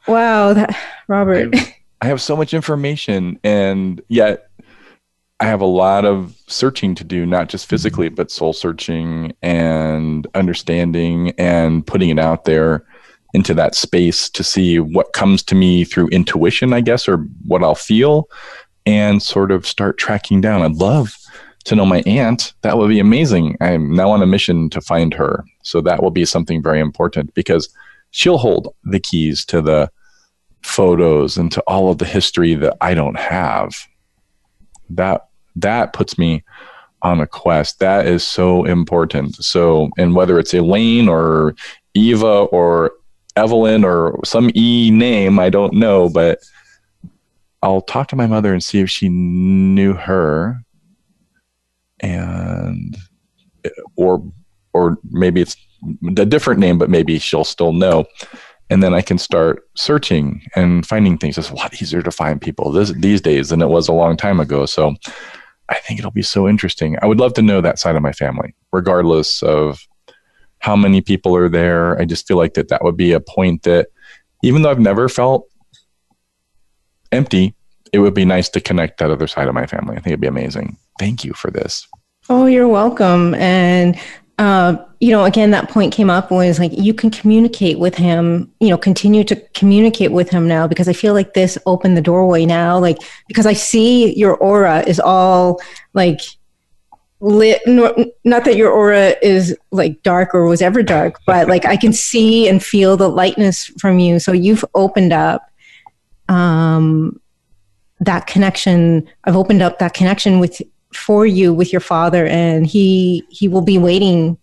wow, 0.06 0.52
that, 0.52 0.76
Robert. 1.08 1.52
I 2.00 2.06
have 2.06 2.22
so 2.22 2.36
much 2.36 2.54
information, 2.54 3.40
and 3.42 4.00
yet 4.06 4.49
I 5.40 5.46
have 5.46 5.62
a 5.62 5.66
lot 5.66 6.04
of 6.04 6.36
searching 6.48 6.94
to 6.96 7.04
do, 7.04 7.24
not 7.24 7.48
just 7.48 7.66
physically, 7.66 8.10
but 8.10 8.30
soul 8.30 8.52
searching 8.52 9.32
and 9.40 10.26
understanding 10.34 11.32
and 11.38 11.86
putting 11.86 12.10
it 12.10 12.18
out 12.18 12.44
there 12.44 12.84
into 13.32 13.54
that 13.54 13.74
space 13.74 14.28
to 14.28 14.44
see 14.44 14.78
what 14.78 15.14
comes 15.14 15.42
to 15.44 15.54
me 15.54 15.84
through 15.84 16.08
intuition, 16.08 16.74
I 16.74 16.82
guess, 16.82 17.08
or 17.08 17.18
what 17.46 17.62
I'll 17.62 17.74
feel, 17.74 18.28
and 18.84 19.22
sort 19.22 19.50
of 19.50 19.66
start 19.66 19.96
tracking 19.96 20.42
down. 20.42 20.60
I'd 20.60 20.76
love 20.76 21.16
to 21.64 21.74
know 21.74 21.86
my 21.86 22.02
aunt. 22.06 22.52
That 22.60 22.76
would 22.76 22.88
be 22.88 23.00
amazing. 23.00 23.56
I'm 23.62 23.94
now 23.94 24.10
on 24.10 24.22
a 24.22 24.26
mission 24.26 24.68
to 24.70 24.80
find 24.82 25.14
her. 25.14 25.44
So 25.62 25.80
that 25.80 26.02
will 26.02 26.10
be 26.10 26.26
something 26.26 26.62
very 26.62 26.80
important 26.80 27.32
because 27.32 27.74
she'll 28.10 28.38
hold 28.38 28.74
the 28.84 29.00
keys 29.00 29.46
to 29.46 29.62
the 29.62 29.90
photos 30.62 31.38
and 31.38 31.50
to 31.52 31.62
all 31.62 31.90
of 31.90 31.96
the 31.96 32.04
history 32.04 32.54
that 32.54 32.76
I 32.82 32.92
don't 32.92 33.18
have. 33.18 33.72
That 34.90 35.29
that 35.56 35.92
puts 35.92 36.18
me 36.18 36.44
on 37.02 37.20
a 37.20 37.26
quest. 37.26 37.78
That 37.78 38.06
is 38.06 38.26
so 38.26 38.64
important. 38.64 39.36
So, 39.36 39.90
and 39.98 40.14
whether 40.14 40.38
it's 40.38 40.54
Elaine 40.54 41.08
or 41.08 41.54
Eva 41.94 42.26
or 42.26 42.92
Evelyn 43.36 43.84
or 43.84 44.20
some 44.24 44.50
E 44.54 44.90
name, 44.90 45.38
I 45.38 45.50
don't 45.50 45.74
know, 45.74 46.08
but 46.08 46.40
I'll 47.62 47.82
talk 47.82 48.08
to 48.08 48.16
my 48.16 48.26
mother 48.26 48.52
and 48.52 48.62
see 48.62 48.80
if 48.80 48.90
she 48.90 49.08
knew 49.08 49.94
her 49.94 50.62
and 52.00 52.96
or 53.96 54.22
or 54.72 54.98
maybe 55.10 55.40
it's 55.40 55.56
a 56.16 56.26
different 56.26 56.60
name, 56.60 56.78
but 56.78 56.90
maybe 56.90 57.18
she'll 57.18 57.44
still 57.44 57.72
know. 57.72 58.06
And 58.70 58.82
then 58.82 58.94
I 58.94 59.00
can 59.00 59.18
start 59.18 59.68
searching 59.76 60.42
and 60.54 60.86
finding 60.86 61.18
things. 61.18 61.36
It's 61.36 61.50
a 61.50 61.54
lot 61.54 61.82
easier 61.82 62.02
to 62.02 62.10
find 62.12 62.40
people 62.40 62.70
this, 62.70 62.92
these 62.92 63.20
days 63.20 63.48
than 63.48 63.62
it 63.62 63.68
was 63.68 63.88
a 63.88 63.92
long 63.92 64.16
time 64.16 64.38
ago. 64.38 64.64
So 64.64 64.94
I 65.70 65.76
think 65.76 65.98
it'll 66.00 66.10
be 66.10 66.22
so 66.22 66.48
interesting. 66.48 66.98
I 67.00 67.06
would 67.06 67.20
love 67.20 67.34
to 67.34 67.42
know 67.42 67.60
that 67.60 67.78
side 67.78 67.96
of 67.96 68.02
my 68.02 68.12
family, 68.12 68.54
regardless 68.72 69.42
of 69.42 69.86
how 70.58 70.76
many 70.76 71.00
people 71.00 71.34
are 71.36 71.48
there. 71.48 71.98
I 71.98 72.04
just 72.04 72.26
feel 72.26 72.36
like 72.36 72.54
that 72.54 72.68
that 72.68 72.84
would 72.84 72.96
be 72.96 73.12
a 73.12 73.20
point 73.20 73.62
that, 73.62 73.88
even 74.42 74.62
though 74.62 74.70
I've 74.70 74.80
never 74.80 75.08
felt 75.08 75.46
empty, 77.12 77.54
it 77.92 78.00
would 78.00 78.14
be 78.14 78.24
nice 78.24 78.48
to 78.50 78.60
connect 78.60 78.98
that 78.98 79.10
other 79.10 79.26
side 79.26 79.48
of 79.48 79.54
my 79.54 79.66
family. 79.66 79.96
I 79.96 80.00
think 80.00 80.08
it'd 80.08 80.20
be 80.20 80.26
amazing. 80.26 80.76
Thank 80.98 81.24
you 81.24 81.32
for 81.32 81.50
this. 81.50 81.86
Oh, 82.28 82.46
you're 82.46 82.68
welcome. 82.68 83.34
And 83.34 83.98
uh, 84.40 84.74
you 85.00 85.10
know, 85.10 85.26
again, 85.26 85.50
that 85.50 85.68
point 85.68 85.92
came 85.92 86.08
up 86.08 86.30
was 86.30 86.58
like 86.58 86.72
you 86.72 86.94
can 86.94 87.10
communicate 87.10 87.78
with 87.78 87.94
him. 87.94 88.50
You 88.58 88.70
know, 88.70 88.78
continue 88.78 89.22
to 89.24 89.36
communicate 89.52 90.12
with 90.12 90.30
him 90.30 90.48
now 90.48 90.66
because 90.66 90.88
I 90.88 90.94
feel 90.94 91.12
like 91.12 91.34
this 91.34 91.58
opened 91.66 91.94
the 91.94 92.00
doorway 92.00 92.46
now. 92.46 92.78
Like 92.78 92.96
because 93.28 93.44
I 93.44 93.52
see 93.52 94.16
your 94.18 94.34
aura 94.38 94.82
is 94.86 94.98
all 94.98 95.60
like 95.92 96.20
lit. 97.20 97.60
Not 97.66 98.46
that 98.46 98.56
your 98.56 98.70
aura 98.70 99.14
is 99.20 99.54
like 99.72 100.02
dark 100.02 100.34
or 100.34 100.46
was 100.46 100.62
ever 100.62 100.82
dark, 100.82 101.20
but 101.26 101.46
like 101.46 101.66
I 101.66 101.76
can 101.76 101.92
see 101.92 102.48
and 102.48 102.64
feel 102.64 102.96
the 102.96 103.10
lightness 103.10 103.66
from 103.78 103.98
you. 103.98 104.18
So 104.18 104.32
you've 104.32 104.64
opened 104.74 105.12
up. 105.12 105.50
Um, 106.30 107.20
that 108.02 108.26
connection 108.26 109.06
i've 109.24 109.36
opened 109.36 109.60
up 109.60 109.78
that 109.78 109.92
connection 109.92 110.38
with 110.38 110.62
for 110.94 111.26
you 111.26 111.52
with 111.52 111.72
your 111.72 111.80
father 111.80 112.26
and 112.26 112.66
he 112.66 113.24
he 113.30 113.48
will 113.48 113.62
be 113.62 113.78
waiting 113.78 114.36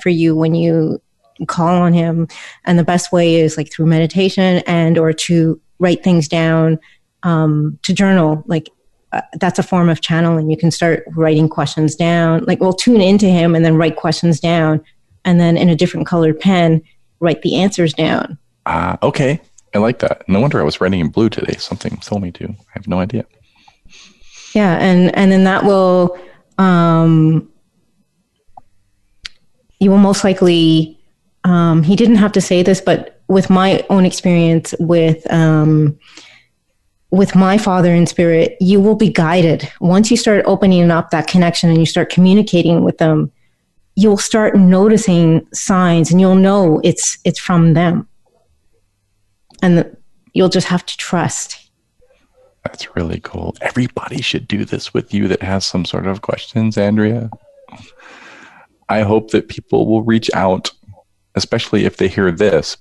for 0.00 0.08
you 0.08 0.34
when 0.34 0.54
you 0.54 1.00
call 1.46 1.76
on 1.76 1.92
him 1.92 2.28
and 2.64 2.78
the 2.78 2.84
best 2.84 3.12
way 3.12 3.36
is 3.36 3.56
like 3.56 3.70
through 3.72 3.86
meditation 3.86 4.62
and 4.66 4.98
or 4.98 5.12
to 5.12 5.60
write 5.78 6.02
things 6.02 6.28
down 6.28 6.78
um, 7.22 7.78
to 7.82 7.92
journal 7.92 8.42
like 8.46 8.68
uh, 9.12 9.20
that's 9.38 9.58
a 9.58 9.62
form 9.62 9.88
of 9.88 10.00
channeling 10.00 10.50
you 10.50 10.56
can 10.56 10.70
start 10.70 11.04
writing 11.14 11.48
questions 11.48 11.94
down 11.94 12.44
like 12.44 12.60
well 12.60 12.72
tune 12.72 13.00
into 13.00 13.26
him 13.26 13.54
and 13.54 13.64
then 13.64 13.76
write 13.76 13.96
questions 13.96 14.40
down 14.40 14.82
and 15.24 15.40
then 15.40 15.56
in 15.56 15.68
a 15.68 15.76
different 15.76 16.06
colored 16.06 16.38
pen 16.38 16.82
write 17.20 17.42
the 17.42 17.54
answers 17.54 17.92
down 17.94 18.38
Ah, 18.66 18.98
okay. 19.02 19.40
I 19.74 19.78
like 19.78 20.00
that. 20.00 20.28
No 20.28 20.40
wonder 20.40 20.60
I 20.60 20.64
was 20.64 20.80
writing 20.80 21.00
in 21.00 21.08
blue 21.08 21.28
today. 21.28 21.56
Something 21.58 21.96
told 21.98 22.22
me 22.22 22.30
to. 22.32 22.48
I 22.48 22.72
have 22.74 22.86
no 22.86 23.00
idea. 23.00 23.24
Yeah 24.54 24.76
and 24.78 25.14
and 25.16 25.32
then 25.32 25.44
that 25.44 25.64
will 25.64 26.18
um 26.58 27.48
you 29.78 29.90
will 29.90 29.98
most 29.98 30.24
likely 30.24 30.98
um 31.44 31.82
he 31.82 31.96
didn't 31.96 32.16
have 32.16 32.32
to 32.32 32.40
say 32.40 32.62
this 32.62 32.80
but 32.80 33.20
with 33.28 33.50
my 33.50 33.84
own 33.90 34.04
experience 34.04 34.74
with 34.78 35.30
um 35.32 35.98
with 37.10 37.34
my 37.34 37.58
father 37.58 37.94
in 37.94 38.06
spirit 38.06 38.56
you 38.60 38.80
will 38.80 38.96
be 38.96 39.10
guided. 39.10 39.70
Once 39.80 40.10
you 40.10 40.16
start 40.16 40.42
opening 40.46 40.90
up 40.90 41.10
that 41.10 41.26
connection 41.26 41.68
and 41.68 41.78
you 41.78 41.86
start 41.86 42.10
communicating 42.10 42.82
with 42.82 42.98
them 42.98 43.30
you'll 43.94 44.16
start 44.16 44.56
noticing 44.56 45.46
signs 45.52 46.10
and 46.10 46.20
you'll 46.20 46.34
know 46.34 46.80
it's 46.82 47.18
it's 47.24 47.38
from 47.38 47.74
them. 47.74 48.08
And 49.62 49.78
the, 49.78 49.96
you'll 50.32 50.48
just 50.48 50.66
have 50.68 50.84
to 50.86 50.96
trust 50.96 51.61
That's 52.64 52.94
really 52.96 53.20
cool. 53.20 53.56
Everybody 53.60 54.22
should 54.22 54.46
do 54.46 54.64
this 54.64 54.94
with 54.94 55.12
you 55.12 55.28
that 55.28 55.42
has 55.42 55.64
some 55.64 55.84
sort 55.84 56.06
of 56.06 56.22
questions, 56.22 56.78
Andrea. 56.78 57.30
I 58.88 59.02
hope 59.02 59.30
that 59.30 59.48
people 59.48 59.86
will 59.86 60.02
reach 60.02 60.30
out, 60.34 60.70
especially 61.34 61.84
if 61.84 61.96
they 61.96 62.08
hear 62.08 62.30
this 62.30 62.76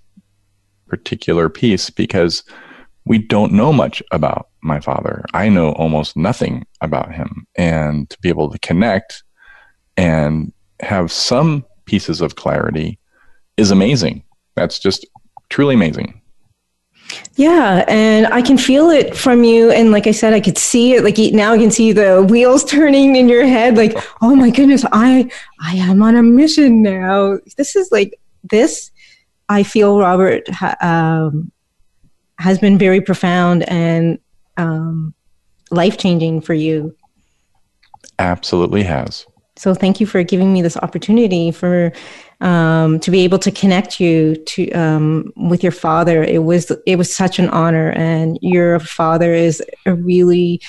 particular 0.87 1.49
piece, 1.49 1.89
because 1.89 2.43
we 3.05 3.17
don't 3.17 3.53
know 3.53 3.73
much 3.73 4.03
about 4.11 4.49
my 4.61 4.79
father. 4.79 5.25
I 5.33 5.49
know 5.49 5.71
almost 5.71 6.15
nothing 6.15 6.65
about 6.81 7.13
him. 7.13 7.47
And 7.55 8.09
to 8.09 8.19
be 8.19 8.29
able 8.29 8.51
to 8.51 8.59
connect 8.59 9.23
and 9.97 10.53
have 10.81 11.11
some 11.11 11.65
pieces 11.85 12.21
of 12.21 12.35
clarity 12.35 12.99
is 13.57 13.71
amazing. 13.71 14.23
That's 14.55 14.79
just 14.79 15.05
truly 15.49 15.73
amazing. 15.75 16.20
Yeah, 17.35 17.85
and 17.87 18.27
I 18.27 18.41
can 18.41 18.57
feel 18.57 18.89
it 18.89 19.15
from 19.15 19.43
you. 19.43 19.71
And 19.71 19.91
like 19.91 20.05
I 20.05 20.11
said, 20.11 20.33
I 20.33 20.39
could 20.39 20.57
see 20.57 20.93
it. 20.93 21.03
Like 21.03 21.17
now, 21.33 21.53
I 21.53 21.57
can 21.57 21.71
see 21.71 21.91
the 21.91 22.23
wheels 22.23 22.63
turning 22.69 23.15
in 23.15 23.29
your 23.29 23.45
head. 23.45 23.77
Like, 23.77 23.97
oh 24.21 24.35
my 24.35 24.49
goodness, 24.49 24.85
I 24.91 25.29
I 25.61 25.75
am 25.75 26.01
on 26.01 26.15
a 26.15 26.23
mission 26.23 26.81
now. 26.81 27.37
This 27.57 27.75
is 27.75 27.91
like 27.91 28.19
this. 28.43 28.91
I 29.49 29.63
feel 29.63 29.99
Robert 29.99 30.43
um, 30.81 31.51
has 32.39 32.57
been 32.57 32.77
very 32.77 33.01
profound 33.01 33.67
and 33.69 34.17
um, 34.57 35.13
life 35.71 35.97
changing 35.97 36.41
for 36.41 36.53
you. 36.53 36.95
Absolutely 38.19 38.83
has. 38.83 39.25
So 39.57 39.73
thank 39.73 39.99
you 39.99 40.07
for 40.07 40.23
giving 40.23 40.53
me 40.53 40.61
this 40.61 40.77
opportunity 40.77 41.51
for 41.51 41.91
um, 42.41 42.99
to 42.99 43.11
be 43.11 43.21
able 43.21 43.39
to 43.39 43.51
connect 43.51 43.99
you 43.99 44.35
to 44.35 44.71
um, 44.71 45.31
with 45.35 45.63
your 45.63 45.71
father. 45.71 46.23
It 46.23 46.43
was 46.43 46.71
it 46.85 46.97
was 46.97 47.15
such 47.15 47.39
an 47.39 47.49
honor, 47.49 47.91
and 47.91 48.37
your 48.41 48.79
father 48.79 49.33
is 49.33 49.63
a 49.85 49.93
really 49.93 50.61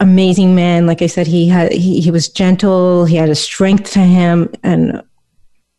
amazing 0.00 0.54
man. 0.54 0.86
Like 0.86 1.02
I 1.02 1.06
said, 1.06 1.26
he 1.26 1.48
had 1.48 1.72
he, 1.72 2.00
he 2.00 2.10
was 2.10 2.28
gentle. 2.28 3.04
He 3.04 3.16
had 3.16 3.30
a 3.30 3.34
strength 3.34 3.92
to 3.92 4.00
him, 4.00 4.52
and 4.62 5.02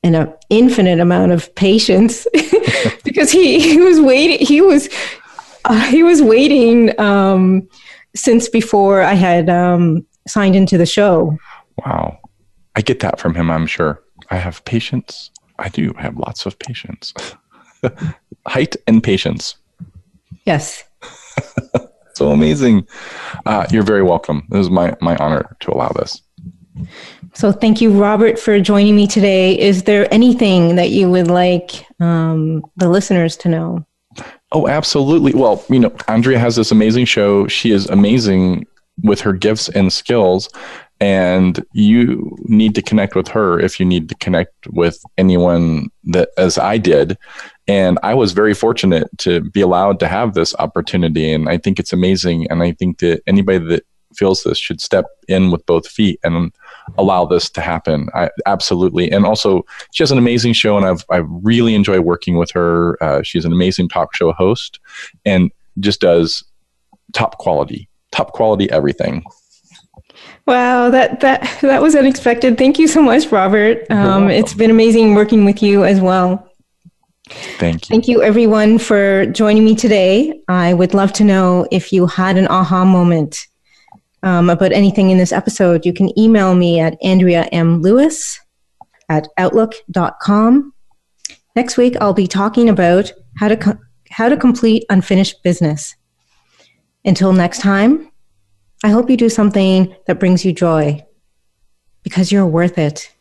and 0.03 0.15
an 0.15 0.33
infinite 0.49 0.99
amount 0.99 1.33
of 1.33 1.53
patience 1.55 2.25
because 3.03 3.31
he, 3.31 3.59
he 3.59 3.77
was 3.77 3.99
waiting. 3.99 4.45
He 4.45 4.61
was 4.61 4.89
uh, 5.65 5.81
he 5.89 6.03
was 6.03 6.21
waiting 6.21 6.97
um, 6.99 7.67
since 8.15 8.47
before 8.47 9.01
I 9.01 9.13
had 9.13 9.49
um, 9.49 10.05
signed 10.27 10.55
into 10.55 10.77
the 10.77 10.85
show. 10.85 11.37
Wow. 11.85 12.17
I 12.75 12.81
get 12.81 13.01
that 13.01 13.19
from 13.19 13.35
him, 13.35 13.51
I'm 13.51 13.67
sure. 13.67 14.01
I 14.29 14.37
have 14.37 14.63
patience. 14.65 15.31
I 15.57 15.69
do 15.69 15.93
have 15.97 16.17
lots 16.17 16.45
of 16.45 16.57
patience. 16.59 17.13
Height 18.47 18.75
and 18.87 19.03
patience. 19.03 19.55
Yes. 20.45 20.83
so 22.15 22.31
amazing. 22.31 22.87
Uh, 23.45 23.65
you're 23.71 23.83
very 23.83 24.03
welcome. 24.03 24.47
This 24.49 24.61
is 24.61 24.69
my, 24.69 24.95
my 25.01 25.15
honor 25.17 25.55
to 25.61 25.71
allow 25.71 25.89
this. 25.89 26.21
So 27.33 27.51
thank 27.51 27.81
you, 27.81 27.91
Robert, 27.91 28.39
for 28.39 28.59
joining 28.59 28.95
me 28.95 29.07
today. 29.07 29.57
Is 29.57 29.83
there 29.83 30.11
anything 30.13 30.75
that 30.75 30.91
you 30.91 31.09
would 31.09 31.27
like 31.27 31.85
um, 31.99 32.63
the 32.77 32.89
listeners 32.89 33.35
to 33.37 33.49
know? 33.49 33.85
Oh, 34.51 34.67
absolutely. 34.67 35.33
Well, 35.33 35.63
you 35.69 35.79
know, 35.79 35.95
Andrea 36.07 36.39
has 36.39 36.55
this 36.55 36.71
amazing 36.71 37.05
show. 37.05 37.47
She 37.47 37.71
is 37.71 37.87
amazing 37.87 38.65
with 39.03 39.21
her 39.21 39.33
gifts 39.33 39.69
and 39.69 39.93
skills 39.93 40.49
and 40.99 41.63
you 41.71 42.35
need 42.43 42.75
to 42.75 42.81
connect 42.81 43.15
with 43.15 43.27
her 43.29 43.59
if 43.59 43.79
you 43.79 43.85
need 43.85 44.09
to 44.09 44.15
connect 44.15 44.67
with 44.67 45.01
anyone 45.17 45.89
that 46.05 46.29
as 46.37 46.57
I 46.57 46.77
did. 46.77 47.17
And 47.67 47.99
I 48.03 48.13
was 48.15 48.33
very 48.33 48.53
fortunate 48.53 49.07
to 49.19 49.41
be 49.41 49.61
allowed 49.61 49.99
to 49.99 50.07
have 50.07 50.33
this 50.33 50.53
opportunity. 50.59 51.31
And 51.31 51.47
I 51.47 51.57
think 51.57 51.79
it's 51.79 51.93
amazing. 51.93 52.47
And 52.49 52.63
I 52.63 52.73
think 52.73 52.99
that 52.99 53.21
anybody 53.27 53.59
that 53.59 53.85
feels 54.15 54.43
this 54.43 54.57
should 54.57 54.81
step 54.81 55.05
in 55.27 55.51
with 55.51 55.65
both 55.67 55.87
feet 55.87 56.19
and 56.23 56.51
allow 56.97 57.25
this 57.25 57.49
to 57.51 57.61
happen. 57.61 58.09
I, 58.15 58.29
absolutely. 58.45 59.11
And 59.11 59.25
also 59.25 59.65
she 59.93 60.03
has 60.03 60.11
an 60.11 60.17
amazing 60.17 60.53
show 60.53 60.75
and 60.75 60.85
I've 60.85 61.05
I 61.11 61.17
really 61.17 61.75
enjoy 61.75 62.01
working 62.01 62.37
with 62.37 62.51
her. 62.51 63.01
Uh, 63.03 63.21
she's 63.21 63.45
an 63.45 63.53
amazing 63.53 63.87
talk 63.87 64.15
show 64.15 64.33
host 64.33 64.79
and 65.25 65.51
just 65.79 66.01
does 66.01 66.43
top 67.13 67.37
quality 67.37 67.87
top 68.11 68.33
quality 68.33 68.69
everything 68.71 69.23
Wow, 70.49 70.89
that 70.89 71.19
that 71.19 71.59
that 71.61 71.79
was 71.79 71.93
unexpected. 71.93 72.57
Thank 72.57 72.79
you 72.79 72.87
so 72.87 73.03
much, 73.03 73.31
Robert. 73.31 73.85
Um, 73.91 74.31
it's 74.31 74.55
been 74.55 74.71
amazing 74.71 75.13
working 75.13 75.45
with 75.45 75.61
you 75.61 75.85
as 75.85 76.01
well. 76.01 76.51
Thank 77.59 77.83
you. 77.83 77.93
Thank 77.93 78.07
you, 78.07 78.23
everyone, 78.23 78.79
for 78.79 79.27
joining 79.27 79.63
me 79.63 79.75
today. 79.75 80.41
I 80.47 80.73
would 80.73 80.95
love 80.95 81.13
to 81.13 81.23
know 81.23 81.67
if 81.69 81.93
you 81.93 82.07
had 82.07 82.35
an 82.35 82.47
aha 82.47 82.83
moment 82.83 83.37
um, 84.23 84.49
about 84.49 84.71
anything 84.71 85.11
in 85.11 85.19
this 85.19 85.31
episode. 85.31 85.85
You 85.85 85.93
can 85.93 86.17
email 86.17 86.55
me 86.55 86.79
at 86.79 86.97
Andrea 87.03 87.43
M. 87.51 87.83
Lewis 87.83 88.39
at 89.07 89.27
outlook.com. 89.37 90.73
Next 91.55 91.77
week, 91.77 91.95
I'll 92.01 92.13
be 92.13 92.25
talking 92.25 92.69
about 92.69 93.13
how 93.37 93.49
to 93.49 93.55
co- 93.55 93.77
how 94.09 94.29
to 94.29 94.35
complete 94.35 94.83
unfinished 94.89 95.43
business. 95.43 95.95
Until 97.05 97.33
next 97.33 97.59
time, 97.59 98.08
I 98.83 98.89
hope 98.89 99.09
you 99.09 99.17
do 99.17 99.29
something 99.29 99.93
that 100.05 100.19
brings 100.19 100.45
you 100.45 100.53
joy 100.53 101.05
because 102.03 102.31
you're 102.31 102.47
worth 102.47 102.77
it. 102.77 103.13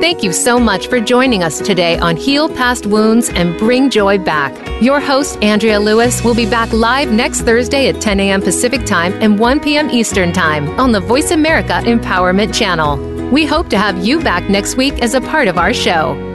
Thank 0.00 0.22
you 0.22 0.32
so 0.32 0.60
much 0.60 0.86
for 0.86 1.00
joining 1.00 1.42
us 1.42 1.58
today 1.58 1.98
on 1.98 2.16
Heal 2.16 2.48
Past 2.48 2.86
Wounds 2.86 3.28
and 3.30 3.58
Bring 3.58 3.90
Joy 3.90 4.18
Back. 4.18 4.54
Your 4.80 5.00
host, 5.00 5.42
Andrea 5.42 5.80
Lewis, 5.80 6.22
will 6.22 6.34
be 6.34 6.48
back 6.48 6.72
live 6.72 7.10
next 7.10 7.40
Thursday 7.40 7.88
at 7.88 8.00
10 8.00 8.20
a.m. 8.20 8.40
Pacific 8.40 8.86
Time 8.86 9.12
and 9.14 9.38
1 9.38 9.60
p.m. 9.60 9.90
Eastern 9.90 10.32
Time 10.32 10.68
on 10.78 10.92
the 10.92 11.00
Voice 11.00 11.32
America 11.32 11.80
Empowerment 11.84 12.54
Channel. 12.54 12.96
We 13.30 13.44
hope 13.44 13.68
to 13.70 13.78
have 13.78 14.04
you 14.04 14.20
back 14.20 14.48
next 14.48 14.76
week 14.76 15.02
as 15.02 15.14
a 15.14 15.20
part 15.20 15.48
of 15.48 15.58
our 15.58 15.74
show. 15.74 16.33